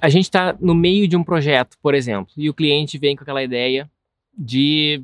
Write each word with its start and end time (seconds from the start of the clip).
A 0.00 0.08
gente 0.08 0.24
está 0.24 0.56
no 0.60 0.76
meio 0.76 1.08
de 1.08 1.16
um 1.16 1.24
projeto, 1.24 1.76
por 1.82 1.92
exemplo, 1.92 2.32
e 2.36 2.48
o 2.48 2.54
cliente 2.54 2.96
vem 2.96 3.16
com 3.16 3.22
aquela 3.22 3.42
ideia 3.42 3.90
de 4.32 5.02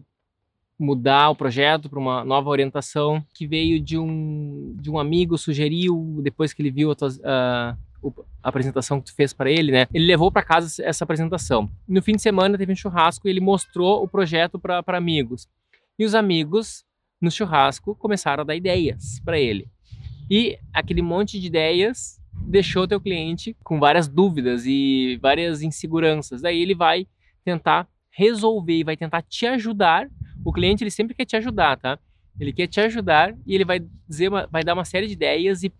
mudar 0.78 1.30
o 1.30 1.34
projeto 1.34 1.88
para 1.88 1.98
uma 1.98 2.24
nova 2.24 2.48
orientação 2.48 3.24
que 3.34 3.44
veio 3.44 3.80
de 3.80 3.98
um, 3.98 4.76
de 4.78 4.88
um 4.88 4.98
amigo, 4.98 5.36
sugeriu, 5.36 6.20
depois 6.22 6.52
que 6.52 6.62
ele 6.62 6.70
viu 6.70 6.92
a, 6.92 6.94
tua, 6.94 7.08
a, 7.24 7.76
apresentação 8.42 9.00
que 9.00 9.06
tu 9.06 9.14
fez 9.16 9.32
para 9.32 9.50
ele, 9.50 9.72
né? 9.72 9.86
Ele 9.92 10.06
levou 10.06 10.30
para 10.30 10.42
casa 10.42 10.80
essa 10.84 11.02
apresentação. 11.02 11.68
No 11.88 12.00
fim 12.00 12.12
de 12.12 12.22
semana 12.22 12.56
teve 12.56 12.72
um 12.72 12.76
churrasco 12.76 13.26
e 13.26 13.30
ele 13.30 13.40
mostrou 13.40 14.00
o 14.02 14.08
projeto 14.08 14.60
para 14.60 14.82
amigos. 14.86 15.48
E 15.98 16.04
os 16.04 16.14
amigos, 16.14 16.84
no 17.20 17.32
churrasco, 17.32 17.96
começaram 17.96 18.42
a 18.42 18.44
dar 18.44 18.54
ideias 18.54 19.20
para 19.24 19.40
ele. 19.40 19.66
E 20.30 20.56
aquele 20.72 21.02
monte 21.02 21.40
de 21.40 21.48
ideias 21.48 22.20
deixou 22.46 22.86
teu 22.86 23.00
cliente 23.00 23.56
com 23.64 23.78
várias 23.78 24.08
dúvidas 24.08 24.64
e 24.66 25.18
várias 25.20 25.62
inseguranças. 25.62 26.42
Daí 26.42 26.60
ele 26.60 26.74
vai 26.74 27.06
tentar 27.44 27.88
resolver 28.10 28.78
e 28.78 28.84
vai 28.84 28.96
tentar 28.96 29.22
te 29.22 29.46
ajudar. 29.46 30.08
O 30.44 30.52
cliente 30.52 30.84
ele 30.84 30.90
sempre 30.90 31.14
quer 31.14 31.24
te 31.24 31.36
ajudar, 31.36 31.76
tá? 31.78 31.98
Ele 32.38 32.52
quer 32.52 32.66
te 32.66 32.80
ajudar 32.80 33.34
e 33.46 33.54
ele 33.54 33.64
vai 33.64 33.80
dizer, 34.08 34.28
uma, 34.28 34.46
vai 34.46 34.62
dar 34.62 34.74
uma 34.74 34.84
série 34.84 35.06
de 35.06 35.12
ideias 35.12 35.62
e, 35.62 35.72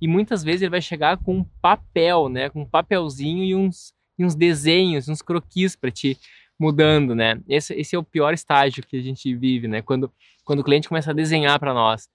e 0.00 0.08
muitas 0.08 0.42
vezes 0.42 0.62
ele 0.62 0.70
vai 0.70 0.80
chegar 0.80 1.16
com 1.18 1.38
um 1.38 1.44
papel, 1.60 2.28
né? 2.28 2.48
Com 2.48 2.62
um 2.62 2.66
papelzinho 2.66 3.44
e 3.44 3.54
uns, 3.54 3.92
e 4.18 4.24
uns 4.24 4.34
desenhos, 4.34 5.08
uns 5.08 5.22
croquis 5.22 5.74
para 5.74 5.90
te 5.90 6.18
mudando, 6.58 7.14
né? 7.14 7.40
Esse, 7.48 7.74
esse 7.74 7.96
é 7.96 7.98
o 7.98 8.04
pior 8.04 8.32
estágio 8.32 8.86
que 8.86 8.96
a 8.96 9.02
gente 9.02 9.34
vive, 9.34 9.66
né? 9.66 9.82
Quando, 9.82 10.12
quando 10.44 10.60
o 10.60 10.64
cliente 10.64 10.88
começa 10.88 11.10
a 11.10 11.14
desenhar 11.14 11.58
para 11.58 11.74
nós 11.74 12.08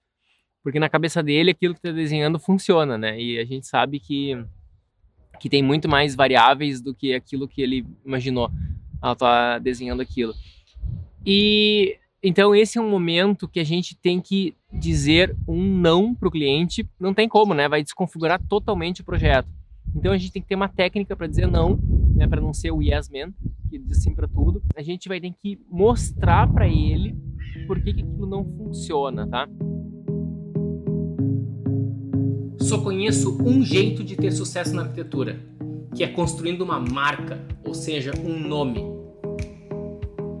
porque 0.62 0.78
na 0.78 0.88
cabeça 0.88 1.22
dele 1.22 1.50
aquilo 1.50 1.74
que 1.74 1.80
está 1.80 1.92
desenhando 1.92 2.38
funciona, 2.38 2.98
né? 2.98 3.20
E 3.20 3.38
a 3.38 3.44
gente 3.44 3.66
sabe 3.66 3.98
que 4.00 4.36
que 5.38 5.48
tem 5.48 5.62
muito 5.62 5.88
mais 5.88 6.16
variáveis 6.16 6.80
do 6.80 6.92
que 6.92 7.14
aquilo 7.14 7.46
que 7.46 7.62
ele 7.62 7.86
imaginou 8.04 8.50
ao 9.00 9.12
estar 9.12 9.54
tá 9.54 9.58
desenhando 9.58 10.02
aquilo. 10.02 10.34
E 11.24 11.96
então 12.22 12.54
esse 12.54 12.78
é 12.78 12.80
um 12.80 12.90
momento 12.90 13.46
que 13.46 13.60
a 13.60 13.64
gente 13.64 13.96
tem 13.96 14.20
que 14.20 14.56
dizer 14.72 15.36
um 15.46 15.62
não 15.62 16.14
para 16.14 16.28
o 16.28 16.30
cliente. 16.30 16.88
Não 16.98 17.14
tem 17.14 17.28
como, 17.28 17.54
né? 17.54 17.68
Vai 17.68 17.82
desconfigurar 17.82 18.40
totalmente 18.48 19.00
o 19.00 19.04
projeto. 19.04 19.48
Então 19.94 20.12
a 20.12 20.18
gente 20.18 20.32
tem 20.32 20.42
que 20.42 20.48
ter 20.48 20.56
uma 20.56 20.68
técnica 20.68 21.16
para 21.16 21.26
dizer 21.26 21.46
não, 21.46 21.78
né? 22.14 22.26
Para 22.26 22.40
não 22.40 22.52
ser 22.52 22.72
o 22.72 22.82
yes 22.82 23.08
man 23.08 23.32
que 23.70 23.78
diz 23.78 24.02
sim 24.02 24.14
para 24.14 24.26
tudo. 24.26 24.62
A 24.74 24.82
gente 24.82 25.08
vai 25.08 25.20
ter 25.20 25.32
que 25.32 25.60
mostrar 25.70 26.50
para 26.52 26.66
ele 26.66 27.14
por 27.66 27.80
que, 27.80 27.92
que 27.92 28.02
aquilo 28.02 28.26
não 28.26 28.44
funciona, 28.44 29.26
tá? 29.26 29.48
Só 32.68 32.76
conheço 32.76 33.34
um 33.42 33.64
jeito 33.64 34.04
de 34.04 34.14
ter 34.14 34.30
sucesso 34.30 34.74
na 34.74 34.82
arquitetura, 34.82 35.40
que 35.94 36.04
é 36.04 36.06
construindo 36.06 36.60
uma 36.60 36.78
marca, 36.78 37.42
ou 37.64 37.72
seja, 37.72 38.12
um 38.22 38.38
nome. 38.38 38.84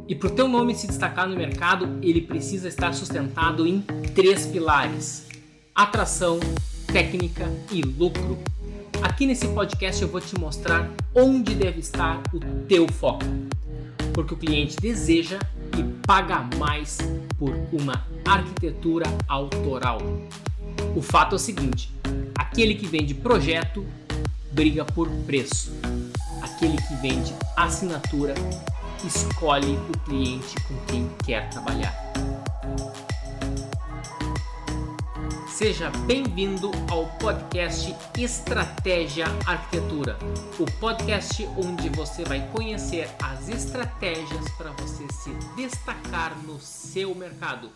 E 0.06 0.14
para 0.14 0.28
o 0.28 0.30
teu 0.32 0.46
nome 0.46 0.74
se 0.74 0.86
destacar 0.86 1.26
no 1.26 1.34
mercado, 1.34 1.98
ele 2.02 2.20
precisa 2.20 2.68
estar 2.68 2.92
sustentado 2.92 3.66
em 3.66 3.80
três 4.14 4.44
pilares: 4.44 5.26
atração, 5.74 6.38
técnica 6.92 7.50
e 7.72 7.80
lucro. 7.80 8.36
Aqui 9.00 9.24
nesse 9.24 9.48
podcast 9.48 10.02
eu 10.02 10.08
vou 10.08 10.20
te 10.20 10.38
mostrar 10.38 10.92
onde 11.14 11.54
deve 11.54 11.80
estar 11.80 12.22
o 12.34 12.40
teu 12.66 12.86
foco, 12.92 13.24
porque 14.12 14.34
o 14.34 14.36
cliente 14.36 14.76
deseja 14.76 15.38
e 15.78 15.82
paga 16.06 16.46
mais 16.58 16.98
por 17.38 17.54
uma 17.72 18.06
arquitetura 18.26 19.06
autoral. 19.26 20.02
O 20.94 21.00
fato 21.00 21.32
é 21.32 21.36
o 21.36 21.38
seguinte: 21.38 21.90
aquele 22.58 22.74
que 22.74 22.88
vende 22.88 23.14
projeto 23.14 23.86
briga 24.50 24.84
por 24.84 25.08
preço. 25.24 25.70
Aquele 26.42 26.76
que 26.76 26.94
vende 26.96 27.32
assinatura 27.56 28.34
escolhe 29.06 29.76
o 29.76 29.98
cliente 30.00 30.56
com 30.66 30.76
quem 30.86 31.08
quer 31.24 31.48
trabalhar. 31.50 31.94
Seja 35.46 35.88
bem-vindo 36.04 36.72
ao 36.90 37.06
podcast 37.18 37.94
Estratégia 38.18 39.26
Arquitetura, 39.46 40.18
o 40.58 40.64
podcast 40.80 41.48
onde 41.56 41.88
você 41.90 42.24
vai 42.24 42.44
conhecer 42.48 43.08
as 43.22 43.48
estratégias 43.48 44.50
para 44.56 44.72
você 44.72 45.06
se 45.12 45.30
destacar 45.54 46.36
no 46.44 46.58
seu 46.58 47.14
mercado. 47.14 47.70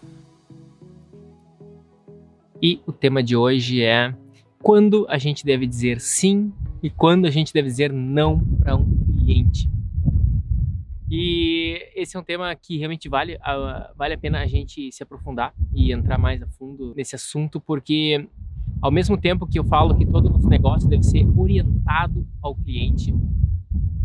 E 2.61 2.83
o 2.85 2.91
tema 2.91 3.23
de 3.23 3.37
hoje 3.37 3.81
é 3.81 4.13
quando 4.63 5.07
a 5.09 5.19
gente 5.19 5.45
deve 5.45 5.67
dizer 5.67 6.01
sim 6.01 6.53
e 6.83 6.89
quando 6.89 7.27
a 7.27 7.31
gente 7.31 7.53
deve 7.53 7.69
dizer 7.69 7.93
não 7.93 8.39
para 8.39 8.77
um 8.77 8.87
cliente. 9.19 9.69
E 11.11 11.91
esse 11.95 12.17
é 12.17 12.21
um 12.21 12.23
tema 12.23 12.55
que 12.55 12.79
realmente 12.79 13.09
vale, 13.09 13.35
uh, 13.35 13.95
vale 13.97 14.15
a 14.15 14.19
pena 14.19 14.41
a 14.41 14.47
gente 14.47 14.91
se 14.93 15.03
aprofundar 15.03 15.53
e 15.75 15.93
entrar 15.93 16.17
mais 16.17 16.41
a 16.43 16.47
fundo 16.47 16.95
nesse 16.95 17.15
assunto, 17.15 17.61
porque 17.61 18.27
ao 18.81 18.91
mesmo 18.91 19.19
tempo 19.19 19.47
que 19.47 19.59
eu 19.59 19.65
falo 19.65 19.97
que 19.97 20.07
todo 20.07 20.27
o 20.27 20.31
nosso 20.31 20.49
negócio 20.49 20.89
deve 20.89 21.03
ser 21.03 21.27
orientado 21.37 22.27
ao 22.41 22.55
cliente, 22.55 23.15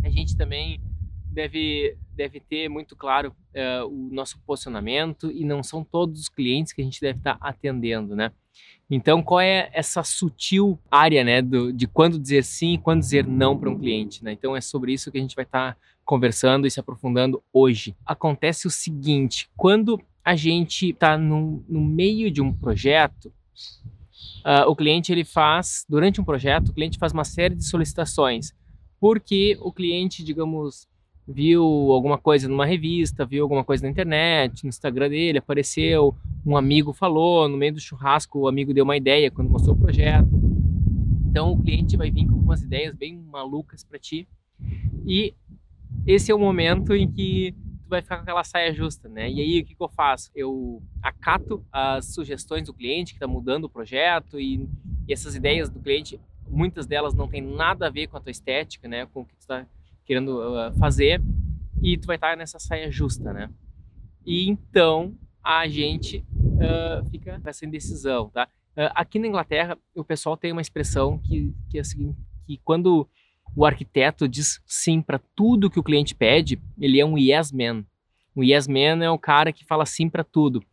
a 0.04 0.10
gente 0.10 0.36
também 0.36 0.82
deve, 1.32 1.96
deve 2.14 2.40
ter 2.40 2.68
muito 2.68 2.96
claro 2.96 3.30
uh, 3.30 3.88
o 3.88 4.14
nosso 4.14 4.40
posicionamento 4.42 5.32
e 5.32 5.46
não 5.46 5.64
são 5.64 5.84
todos 5.84 6.20
os 6.20 6.30
clientes 6.30 6.74
que 6.74 6.82
a 6.82 6.84
gente 6.84 7.00
deve 7.00 7.20
estar 7.20 7.38
atendendo, 7.40 8.16
né? 8.16 8.32
Então, 8.90 9.22
qual 9.22 9.42
é 9.42 9.70
essa 9.74 10.02
sutil 10.02 10.80
área, 10.90 11.24
né, 11.24 11.42
do, 11.42 11.74
de 11.74 11.88
quando 11.88 12.18
dizer 12.18 12.44
sim 12.44 12.74
e 12.74 12.78
quando 12.78 13.02
dizer 13.02 13.28
não 13.28 13.58
para 13.58 13.70
um 13.70 13.78
cliente, 13.78 14.24
né? 14.24 14.32
Então, 14.32 14.56
é 14.56 14.62
sobre 14.62 14.94
isso 14.94 15.12
que 15.12 15.18
a 15.18 15.22
gente 15.22 15.36
vai 15.36 15.44
estar 15.44 15.74
tá 15.74 15.80
conversando 16.06 16.66
e 16.66 16.72
se 16.72 16.80
aprofundando 16.80 17.44
hoje. 17.52 17.96
Acontece 18.06 18.66
o 18.66 18.72
seguinte: 18.72 19.50
quando 19.58 20.02
a 20.24 20.36
gente 20.36 20.90
está 20.90 21.18
no, 21.18 21.64
no, 21.68 21.82
meio 21.82 22.32
de 22.32 22.42
um 22.42 22.54
projeto, 22.54 23.26
uh, 24.46 24.70
o 24.70 24.76
cliente 24.76 25.12
ele 25.12 25.26
faz 25.26 25.86
durante 25.88 26.22
um 26.22 26.24
projeto, 26.24 26.70
o 26.70 26.74
cliente 26.74 26.98
faz 26.98 27.12
uma 27.12 27.26
série 27.26 27.56
de 27.56 27.66
solicitações, 27.66 28.54
porque 29.00 29.58
o 29.62 29.72
cliente, 29.72 30.24
digamos, 30.24 30.88
viu 31.28 31.64
alguma 31.92 32.18
coisa 32.18 32.48
numa 32.48 32.66
revista, 32.66 33.26
viu 33.26 33.44
alguma 33.44 33.64
coisa 33.64 33.84
na 33.84 33.90
internet, 33.90 34.64
no 34.64 34.70
Instagram 34.70 35.10
dele, 35.10 35.40
apareceu, 35.40 36.16
um 36.46 36.56
amigo 36.56 36.94
falou, 36.94 37.50
no 37.50 37.58
meio 37.58 37.74
do 37.74 37.80
churrasco 37.82 38.40
o 38.40 38.48
amigo 38.48 38.74
deu 38.74 38.86
uma 38.86 38.96
ideia 38.96 39.30
quando 39.30 39.50
mostrou 39.50 39.76
o 39.76 39.80
projeto. 39.80 40.30
Então 41.30 41.52
o 41.52 41.62
cliente 41.62 41.98
vai 41.98 42.10
vir 42.10 42.26
com 42.26 42.36
algumas 42.36 42.62
ideias 42.62 42.96
bem 42.96 43.18
malucas 43.18 43.84
para 43.84 44.00
ti. 44.00 44.28
E 45.06 45.34
esse 46.06 46.32
é 46.32 46.36
o 46.36 46.40
momento 46.40 46.96
em 46.96 47.12
que 47.12 47.54
tu 47.84 47.90
vai 47.90 48.02
ficar 48.02 48.18
com 48.18 48.24
aquela 48.24 48.44
saia 48.44 48.74
justa, 48.74 49.10
né? 49.10 49.30
E 49.30 49.42
aí 49.42 49.62
o 49.62 49.66
que, 49.66 49.76
que 49.76 49.84
eu 49.84 49.90
faço? 49.90 50.32
Eu 50.34 50.82
acato 51.02 51.64
as 51.72 52.14
sugestões 52.14 52.66
do 52.66 52.74
cliente 52.74 53.12
que 53.12 53.18
está 53.18 53.28
mudando 53.28 53.66
o 53.66 53.70
projeto 53.70 54.40
e, 54.40 54.68
e 55.08 55.14
essas 55.14 55.36
ideias 55.36 55.70
do 55.70 55.80
cliente, 55.80 56.20
muitas 56.50 56.86
delas 56.86 57.14
não 57.14 57.28
tem 57.28 57.42
nada 57.42 57.88
a 57.88 57.90
ver 57.90 58.08
com 58.08 58.18
a 58.18 58.22
tua 58.22 58.32
estética, 58.32 58.88
né? 58.88 59.06
Com 59.08 59.22
o 59.22 59.26
que 59.26 59.36
tu 59.36 59.42
está 59.42 59.66
querendo 60.08 60.40
uh, 60.40 60.74
fazer 60.80 61.22
e 61.84 61.98
tu 61.98 62.08
vai 62.08 62.16
estar 62.16 62.36
nessa 62.38 62.58
saia 62.58 62.90
justa, 62.90 63.34
né? 63.34 63.50
E 64.26 64.50
então 64.50 65.14
a 65.44 65.68
gente 65.68 66.26
uh, 66.34 67.08
fica 67.12 67.40
com 67.40 67.50
essa 67.50 67.66
indecisão, 67.66 68.30
tá? 68.30 68.48
Uh, 68.76 68.90
aqui 68.96 69.20
na 69.20 69.28
Inglaterra 69.28 69.78
o 69.94 70.04
pessoal 70.04 70.38
tem 70.38 70.52
uma 70.52 70.62
expressão 70.62 71.20
que, 71.20 71.54
que 71.70 71.78
é 71.78 71.82
a 71.82 71.84
seguinte, 71.84 72.18
que 72.46 72.58
quando 72.64 73.08
o 73.56 73.66
arquiteto 73.66 74.28
diz 74.28 74.62
sim 74.66 75.02
para 75.02 75.20
tudo 75.36 75.70
que 75.70 75.80
o 75.80 75.84
cliente 75.84 76.16
pede, 76.16 76.62
ele 76.80 77.00
é 77.00 77.06
um 77.06 77.18
yes 77.18 77.52
man. 77.52 77.84
Um 78.36 78.44
yes 78.44 78.68
man 78.68 79.04
é 79.04 79.10
o 79.10 79.18
cara 79.18 79.52
que 79.52 79.66
fala 79.66 79.86
sim 79.86 80.10
para 80.10 80.24
tudo. 80.24 80.64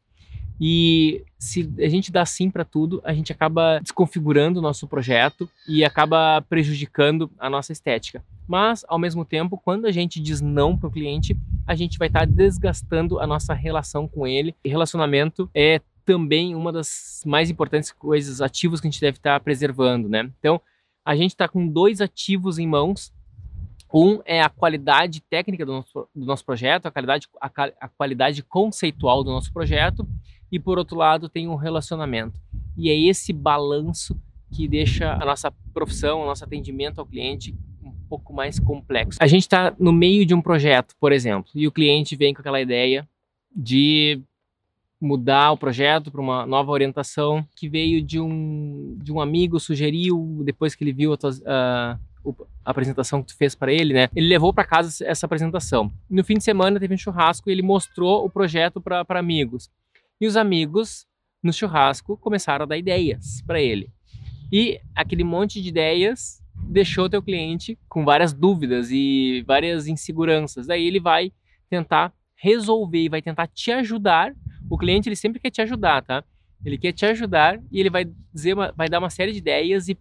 E 0.60 1.24
se 1.38 1.68
a 1.78 1.88
gente 1.88 2.12
dá 2.12 2.24
sim 2.24 2.50
para 2.50 2.64
tudo, 2.64 3.00
a 3.04 3.12
gente 3.12 3.32
acaba 3.32 3.80
desconfigurando 3.80 4.58
o 4.58 4.62
nosso 4.62 4.86
projeto 4.86 5.48
e 5.68 5.84
acaba 5.84 6.40
prejudicando 6.48 7.30
a 7.38 7.50
nossa 7.50 7.72
estética. 7.72 8.24
Mas, 8.46 8.84
ao 8.88 8.98
mesmo 8.98 9.24
tempo, 9.24 9.60
quando 9.62 9.86
a 9.86 9.92
gente 9.92 10.20
diz 10.20 10.40
não 10.40 10.76
para 10.76 10.88
o 10.88 10.92
cliente, 10.92 11.36
a 11.66 11.74
gente 11.74 11.98
vai 11.98 12.08
estar 12.08 12.20
tá 12.20 12.26
desgastando 12.26 13.18
a 13.18 13.26
nossa 13.26 13.52
relação 13.52 14.06
com 14.06 14.26
ele. 14.26 14.54
E 14.64 14.68
relacionamento 14.68 15.50
é 15.54 15.80
também 16.04 16.54
uma 16.54 16.70
das 16.70 17.22
mais 17.26 17.50
importantes 17.50 17.90
coisas, 17.90 18.40
ativos 18.40 18.80
que 18.80 18.86
a 18.86 18.90
gente 18.90 19.00
deve 19.00 19.16
estar 19.16 19.38
tá 19.38 19.40
preservando, 19.40 20.08
né? 20.08 20.30
Então, 20.38 20.60
a 21.04 21.16
gente 21.16 21.30
está 21.30 21.48
com 21.48 21.66
dois 21.66 22.00
ativos 22.00 22.58
em 22.58 22.66
mãos 22.66 23.12
um 23.94 24.20
é 24.24 24.42
a 24.42 24.48
qualidade 24.48 25.20
técnica 25.20 25.64
do 25.64 25.72
nosso, 25.72 26.08
do 26.12 26.26
nosso 26.26 26.44
projeto, 26.44 26.86
a 26.86 26.90
qualidade, 26.90 27.28
a, 27.40 27.48
a, 27.80 27.88
qualidade 27.88 28.42
conceitual 28.42 29.22
do 29.22 29.30
nosso 29.30 29.52
projeto, 29.52 30.04
e 30.54 30.58
por 30.60 30.78
outro 30.78 30.96
lado 30.96 31.28
tem 31.28 31.48
um 31.48 31.56
relacionamento. 31.56 32.40
E 32.76 32.88
é 32.88 32.96
esse 32.96 33.32
balanço 33.32 34.16
que 34.52 34.68
deixa 34.68 35.12
a 35.14 35.26
nossa 35.26 35.50
profissão, 35.72 36.22
o 36.22 36.26
nosso 36.26 36.44
atendimento 36.44 37.00
ao 37.00 37.06
cliente 37.06 37.56
um 37.82 37.90
pouco 38.08 38.32
mais 38.32 38.60
complexo. 38.60 39.18
A 39.20 39.26
gente 39.26 39.42
está 39.42 39.74
no 39.80 39.92
meio 39.92 40.24
de 40.24 40.32
um 40.32 40.40
projeto, 40.40 40.94
por 41.00 41.10
exemplo, 41.10 41.50
e 41.56 41.66
o 41.66 41.72
cliente 41.72 42.14
vem 42.14 42.32
com 42.32 42.40
aquela 42.40 42.60
ideia 42.60 43.04
de 43.54 44.22
mudar 45.00 45.50
o 45.50 45.58
projeto 45.58 46.12
para 46.12 46.20
uma 46.20 46.46
nova 46.46 46.70
orientação 46.70 47.44
que 47.56 47.68
veio 47.68 48.00
de 48.00 48.20
um, 48.20 48.96
de 49.02 49.12
um 49.12 49.20
amigo, 49.20 49.58
sugeriu, 49.58 50.40
depois 50.44 50.76
que 50.76 50.84
ele 50.84 50.92
viu 50.92 51.14
a, 51.14 51.16
tua, 51.16 51.32
a 51.44 51.98
apresentação 52.64 53.22
que 53.22 53.32
tu 53.32 53.36
fez 53.36 53.56
para 53.56 53.72
ele, 53.72 53.92
né? 53.92 54.08
Ele 54.14 54.28
levou 54.28 54.54
para 54.54 54.64
casa 54.64 55.04
essa 55.04 55.26
apresentação. 55.26 55.90
No 56.08 56.22
fim 56.22 56.34
de 56.34 56.44
semana 56.44 56.78
teve 56.78 56.94
um 56.94 56.98
churrasco 56.98 57.50
e 57.50 57.52
ele 57.52 57.60
mostrou 57.60 58.24
o 58.24 58.30
projeto 58.30 58.80
para 58.80 59.04
amigos. 59.18 59.68
E 60.20 60.26
os 60.26 60.36
amigos 60.36 61.06
no 61.42 61.52
churrasco 61.52 62.16
começaram 62.16 62.64
a 62.64 62.66
dar 62.66 62.78
ideias 62.78 63.42
para 63.46 63.60
ele. 63.60 63.90
E 64.52 64.80
aquele 64.94 65.24
monte 65.24 65.60
de 65.60 65.68
ideias 65.68 66.42
deixou 66.54 67.08
teu 67.08 67.22
cliente 67.22 67.78
com 67.88 68.04
várias 68.04 68.32
dúvidas 68.32 68.90
e 68.90 69.44
várias 69.46 69.86
inseguranças. 69.86 70.66
Daí 70.66 70.86
ele 70.86 71.00
vai 71.00 71.32
tentar 71.68 72.12
resolver 72.36 73.04
e 73.04 73.08
vai 73.08 73.20
tentar 73.20 73.46
te 73.48 73.72
ajudar. 73.72 74.34
O 74.70 74.78
cliente 74.78 75.08
ele 75.08 75.16
sempre 75.16 75.40
quer 75.40 75.50
te 75.50 75.60
ajudar, 75.62 76.02
tá? 76.02 76.24
Ele 76.64 76.78
quer 76.78 76.92
te 76.92 77.04
ajudar 77.04 77.60
e 77.70 77.80
ele 77.80 77.90
vai 77.90 78.06
dizer, 78.32 78.54
vai 78.54 78.88
dar 78.88 78.98
uma 78.98 79.10
série 79.10 79.32
de 79.32 79.38
ideias 79.38 79.88
e, 79.88 79.98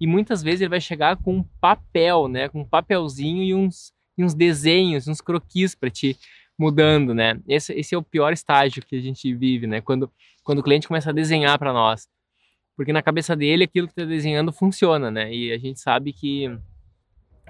e 0.00 0.06
muitas 0.06 0.42
vezes 0.42 0.62
ele 0.62 0.70
vai 0.70 0.80
chegar 0.80 1.16
com 1.16 1.38
um 1.38 1.44
papel, 1.60 2.28
né? 2.28 2.48
Com 2.48 2.60
um 2.60 2.64
papelzinho 2.64 3.42
e 3.42 3.54
uns, 3.54 3.92
e 4.16 4.24
uns 4.24 4.34
desenhos, 4.34 5.08
uns 5.08 5.20
croquis 5.20 5.74
para 5.74 5.90
te 5.90 6.16
mudando, 6.58 7.14
né? 7.14 7.38
Esse, 7.46 7.72
esse 7.74 7.94
é 7.94 7.98
o 7.98 8.02
pior 8.02 8.32
estágio 8.32 8.82
que 8.86 8.96
a 8.96 9.00
gente 9.00 9.32
vive, 9.34 9.66
né? 9.66 9.80
Quando, 9.80 10.10
quando 10.42 10.60
o 10.60 10.62
cliente 10.62 10.88
começa 10.88 11.10
a 11.10 11.12
desenhar 11.12 11.58
para 11.58 11.72
nós. 11.72 12.08
Porque 12.76 12.92
na 12.92 13.02
cabeça 13.02 13.34
dele 13.34 13.64
aquilo 13.64 13.86
que 13.86 13.92
está 13.92 14.04
desenhando 14.04 14.52
funciona, 14.52 15.10
né? 15.10 15.32
E 15.32 15.52
a 15.52 15.58
gente 15.58 15.80
sabe 15.80 16.12
que, 16.12 16.50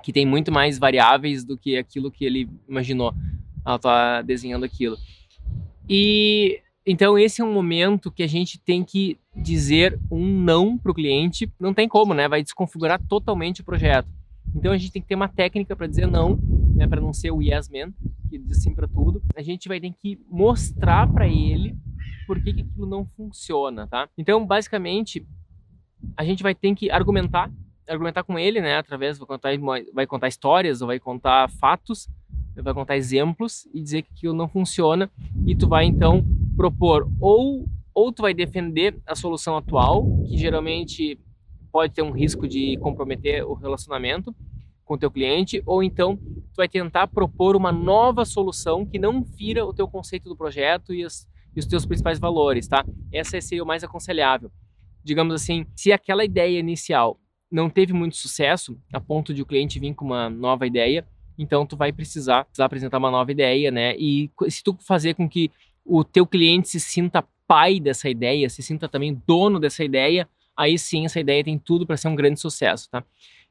que 0.03 0.13
tem 0.13 0.27
muito 0.27 0.53
mais 0.53 0.79
variáveis 0.79 1.45
do 1.45 1.57
que 1.57 1.77
aquilo 1.77 2.11
que 2.11 2.25
ele 2.25 2.49
imaginou 2.69 3.15
ao 3.65 3.77
estar 3.77 4.17
tá 4.17 4.23
desenhando 4.23 4.65
aquilo. 4.65 4.97
E 5.89 6.61
então 6.85 7.19
esse 7.19 7.41
é 7.41 7.45
um 7.45 7.53
momento 7.53 8.13
que 8.13 8.23
a 8.23 8.29
gente 8.29 8.61
tem 8.61 8.85
que 8.85 9.19
dizer 9.35 9.99
um 10.11 10.25
não 10.25 10.79
para 10.79 10.93
o 10.93 10.95
cliente. 10.95 11.53
Não 11.59 11.75
tem 11.75 11.89
como, 11.89 12.15
né? 12.15 12.29
Vai 12.29 12.43
desconfigurar 12.43 13.01
totalmente 13.09 13.61
o 13.61 13.65
projeto. 13.65 14.09
Então 14.55 14.73
a 14.73 14.79
gente 14.79 14.93
tem 14.93 15.03
que 15.03 15.09
ter 15.09 15.17
uma 15.17 15.29
técnica 15.29 15.75
para 15.75 15.89
dizer 15.89 16.07
não, 16.07 16.39
né? 16.75 16.87
Para 16.87 17.01
não 17.01 17.13
ser 17.13 17.33
o 17.33 17.43
yes 17.43 17.69
man 17.69 17.93
que 18.39 18.49
diz 18.49 18.63
sim 18.63 18.75
para 18.75 18.89
tudo. 18.89 19.23
A 19.35 19.43
gente 19.43 19.69
vai 19.69 19.81
ter 19.81 19.93
que 19.93 20.19
mostrar 20.31 21.11
para 21.13 21.27
ele 21.27 21.77
por 22.27 22.43
que, 22.43 22.53
que 22.53 22.63
aquilo 22.63 22.87
não 22.87 23.05
funciona, 23.05 23.87
tá? 23.87 24.09
Então 24.17 24.45
basicamente 24.45 25.27
a 26.17 26.25
gente 26.25 26.43
vai 26.43 26.55
ter 26.55 26.75
que 26.75 26.91
argumentar, 26.91 27.51
argumentar 27.89 28.23
com 28.23 28.39
ele, 28.39 28.61
né? 28.61 28.77
Através 28.77 29.19
vai 29.19 29.27
contar, 29.27 29.51
vai 29.95 30.07
contar 30.07 30.29
histórias 30.29 30.81
ou 30.81 30.87
vai 30.89 30.99
contar 30.99 31.49
fatos, 31.49 32.09
vai 32.55 32.75
contar 32.75 32.97
exemplos 32.97 33.67
e 33.73 33.81
dizer 33.81 34.03
que 34.03 34.13
aquilo 34.13 34.35
não 34.35 34.49
funciona 34.49 35.11
e 35.47 35.55
tu 35.55 35.69
vai 35.69 35.85
então 35.85 36.25
propor 36.57 37.09
ou 37.21 37.69
ou 37.95 38.13
tu 38.13 38.21
vai 38.21 38.35
defender 38.35 38.95
a 39.07 39.15
solução 39.15 39.57
atual, 39.57 40.23
que 40.29 40.37
geralmente 40.37 41.19
pode 41.73 41.95
ter 41.95 42.03
um 42.03 42.11
risco 42.11 42.47
de 42.47 42.77
comprometer 42.77 43.43
o 43.43 43.55
relacionamento 43.55 44.37
com 44.87 44.95
o 44.95 44.99
teu 44.99 45.11
cliente, 45.11 45.63
ou 45.67 45.83
então 45.83 46.17
tu 46.17 46.57
vai 46.57 46.69
tentar 46.69 47.09
propor 47.09 47.57
uma 47.57 47.73
nova 47.73 48.25
solução 48.25 48.87
que 48.87 48.99
não 48.99 49.25
fira 49.25 49.67
o 49.67 49.75
teu 49.75 49.87
conceito 49.87 50.29
do 50.29 50.37
projeto 50.37 50.95
e, 50.95 51.01
e 51.01 51.59
os 51.59 51.67
teus 51.67 51.85
principais 51.85 52.19
valores, 52.19 52.69
tá? 52.69 52.87
Essa 53.13 53.39
seria 53.41 53.65
o 53.65 53.67
mais 53.67 53.83
aconselhável. 53.83 54.51
Digamos 55.05 55.35
assim, 55.35 55.67
se 55.75 55.93
aquela 55.93 56.25
ideia 56.25 56.59
inicial 56.59 57.21
não 57.51 57.69
teve 57.69 57.93
muito 57.93 58.17
sucesso, 58.17 58.79
a 58.93 59.01
ponto 59.01 59.35
de 59.35 59.43
o 59.43 59.47
cliente 59.47 59.79
vir 59.79 59.93
com 59.93 60.05
uma 60.05 60.31
nova 60.31 60.67
ideia, 60.67 61.07
então 61.37 61.67
tu 61.67 61.77
vai 61.77 61.93
precisar, 61.93 62.45
precisar 62.45 62.65
apresentar 62.65 62.99
uma 62.99 63.11
nova 63.11 63.31
ideia, 63.31 63.71
né? 63.71 63.97
E 63.99 64.31
se 64.49 64.63
tu 64.63 64.77
fazer 64.81 65.15
com 65.15 65.29
que 65.29 65.51
o 65.85 66.05
teu 66.05 66.27
cliente 66.27 66.69
se 66.69 66.81
sinta 66.81 67.25
pai 67.47 67.81
dessa 67.81 68.09
ideia, 68.09 68.49
se 68.49 68.63
sinta 68.63 68.89
também 68.89 69.21
dono 69.27 69.59
dessa 69.59 69.85
ideia, 69.85 70.29
aí 70.57 70.79
sim 70.79 71.05
essa 71.05 71.21
ideia 71.21 71.45
tem 71.45 71.59
tudo 71.59 71.87
para 71.87 71.97
ser 71.97 72.09
um 72.09 72.17
grande 72.17 72.41
sucesso, 72.41 72.89
tá? 72.91 73.05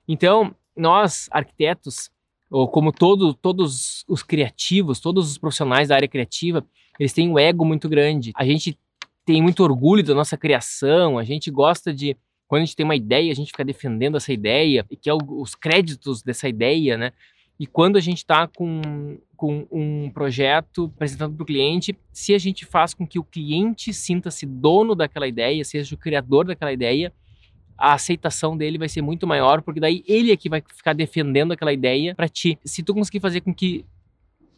Então, 0.07 0.55
nós 0.75 1.27
arquitetos, 1.31 2.09
ou 2.49 2.67
como 2.67 2.91
todo, 2.91 3.33
todos 3.33 4.03
os 4.07 4.21
criativos, 4.21 4.99
todos 4.99 5.31
os 5.31 5.37
profissionais 5.37 5.89
da 5.89 5.95
área 5.95 6.07
criativa, 6.07 6.65
eles 6.99 7.13
têm 7.13 7.29
um 7.29 7.39
ego 7.39 7.65
muito 7.65 7.89
grande. 7.89 8.31
A 8.35 8.45
gente 8.45 8.77
tem 9.25 9.41
muito 9.41 9.63
orgulho 9.63 10.03
da 10.03 10.13
nossa 10.13 10.37
criação, 10.37 11.17
a 11.17 11.23
gente 11.23 11.49
gosta 11.49 11.93
de 11.93 12.15
quando 12.47 12.61
a 12.61 12.65
gente 12.65 12.75
tem 12.75 12.83
uma 12.83 12.95
ideia, 12.95 13.31
a 13.31 13.35
gente 13.35 13.51
fica 13.51 13.65
defendendo 13.65 14.17
essa 14.17 14.31
ideia 14.31 14.85
e 14.89 14.95
quer 14.95 15.13
os 15.13 15.55
créditos 15.55 16.21
dessa 16.21 16.47
ideia, 16.47 16.95
né? 16.95 17.11
E 17.59 17.65
quando 17.65 17.95
a 17.95 18.01
gente 18.01 18.17
está 18.17 18.47
com, 18.47 19.17
com 19.35 19.65
um 19.71 20.11
projeto 20.11 20.91
apresentando 20.93 21.35
para 21.35 21.43
o 21.43 21.45
cliente, 21.45 21.97
se 22.11 22.33
a 22.35 22.37
gente 22.37 22.65
faz 22.65 22.93
com 22.93 23.07
que 23.07 23.17
o 23.17 23.23
cliente 23.23 23.93
sinta-se 23.93 24.45
dono 24.45 24.93
daquela 24.93 25.27
ideia, 25.27 25.63
seja 25.63 25.95
o 25.95 25.97
criador 25.97 26.45
daquela 26.45 26.73
ideia, 26.73 27.13
a 27.77 27.93
aceitação 27.93 28.55
dele 28.55 28.77
vai 28.77 28.89
ser 28.89 29.01
muito 29.01 29.27
maior, 29.27 29.61
porque 29.61 29.79
daí 29.79 30.03
ele 30.07 30.31
é 30.31 30.37
que 30.37 30.49
vai 30.49 30.63
ficar 30.73 30.93
defendendo 30.93 31.51
aquela 31.51 31.73
ideia 31.73 32.15
para 32.15 32.29
ti. 32.29 32.57
Se 32.63 32.81
tu 32.83 32.93
conseguir 32.93 33.19
fazer 33.19 33.41
com 33.41 33.53
que 33.53 33.85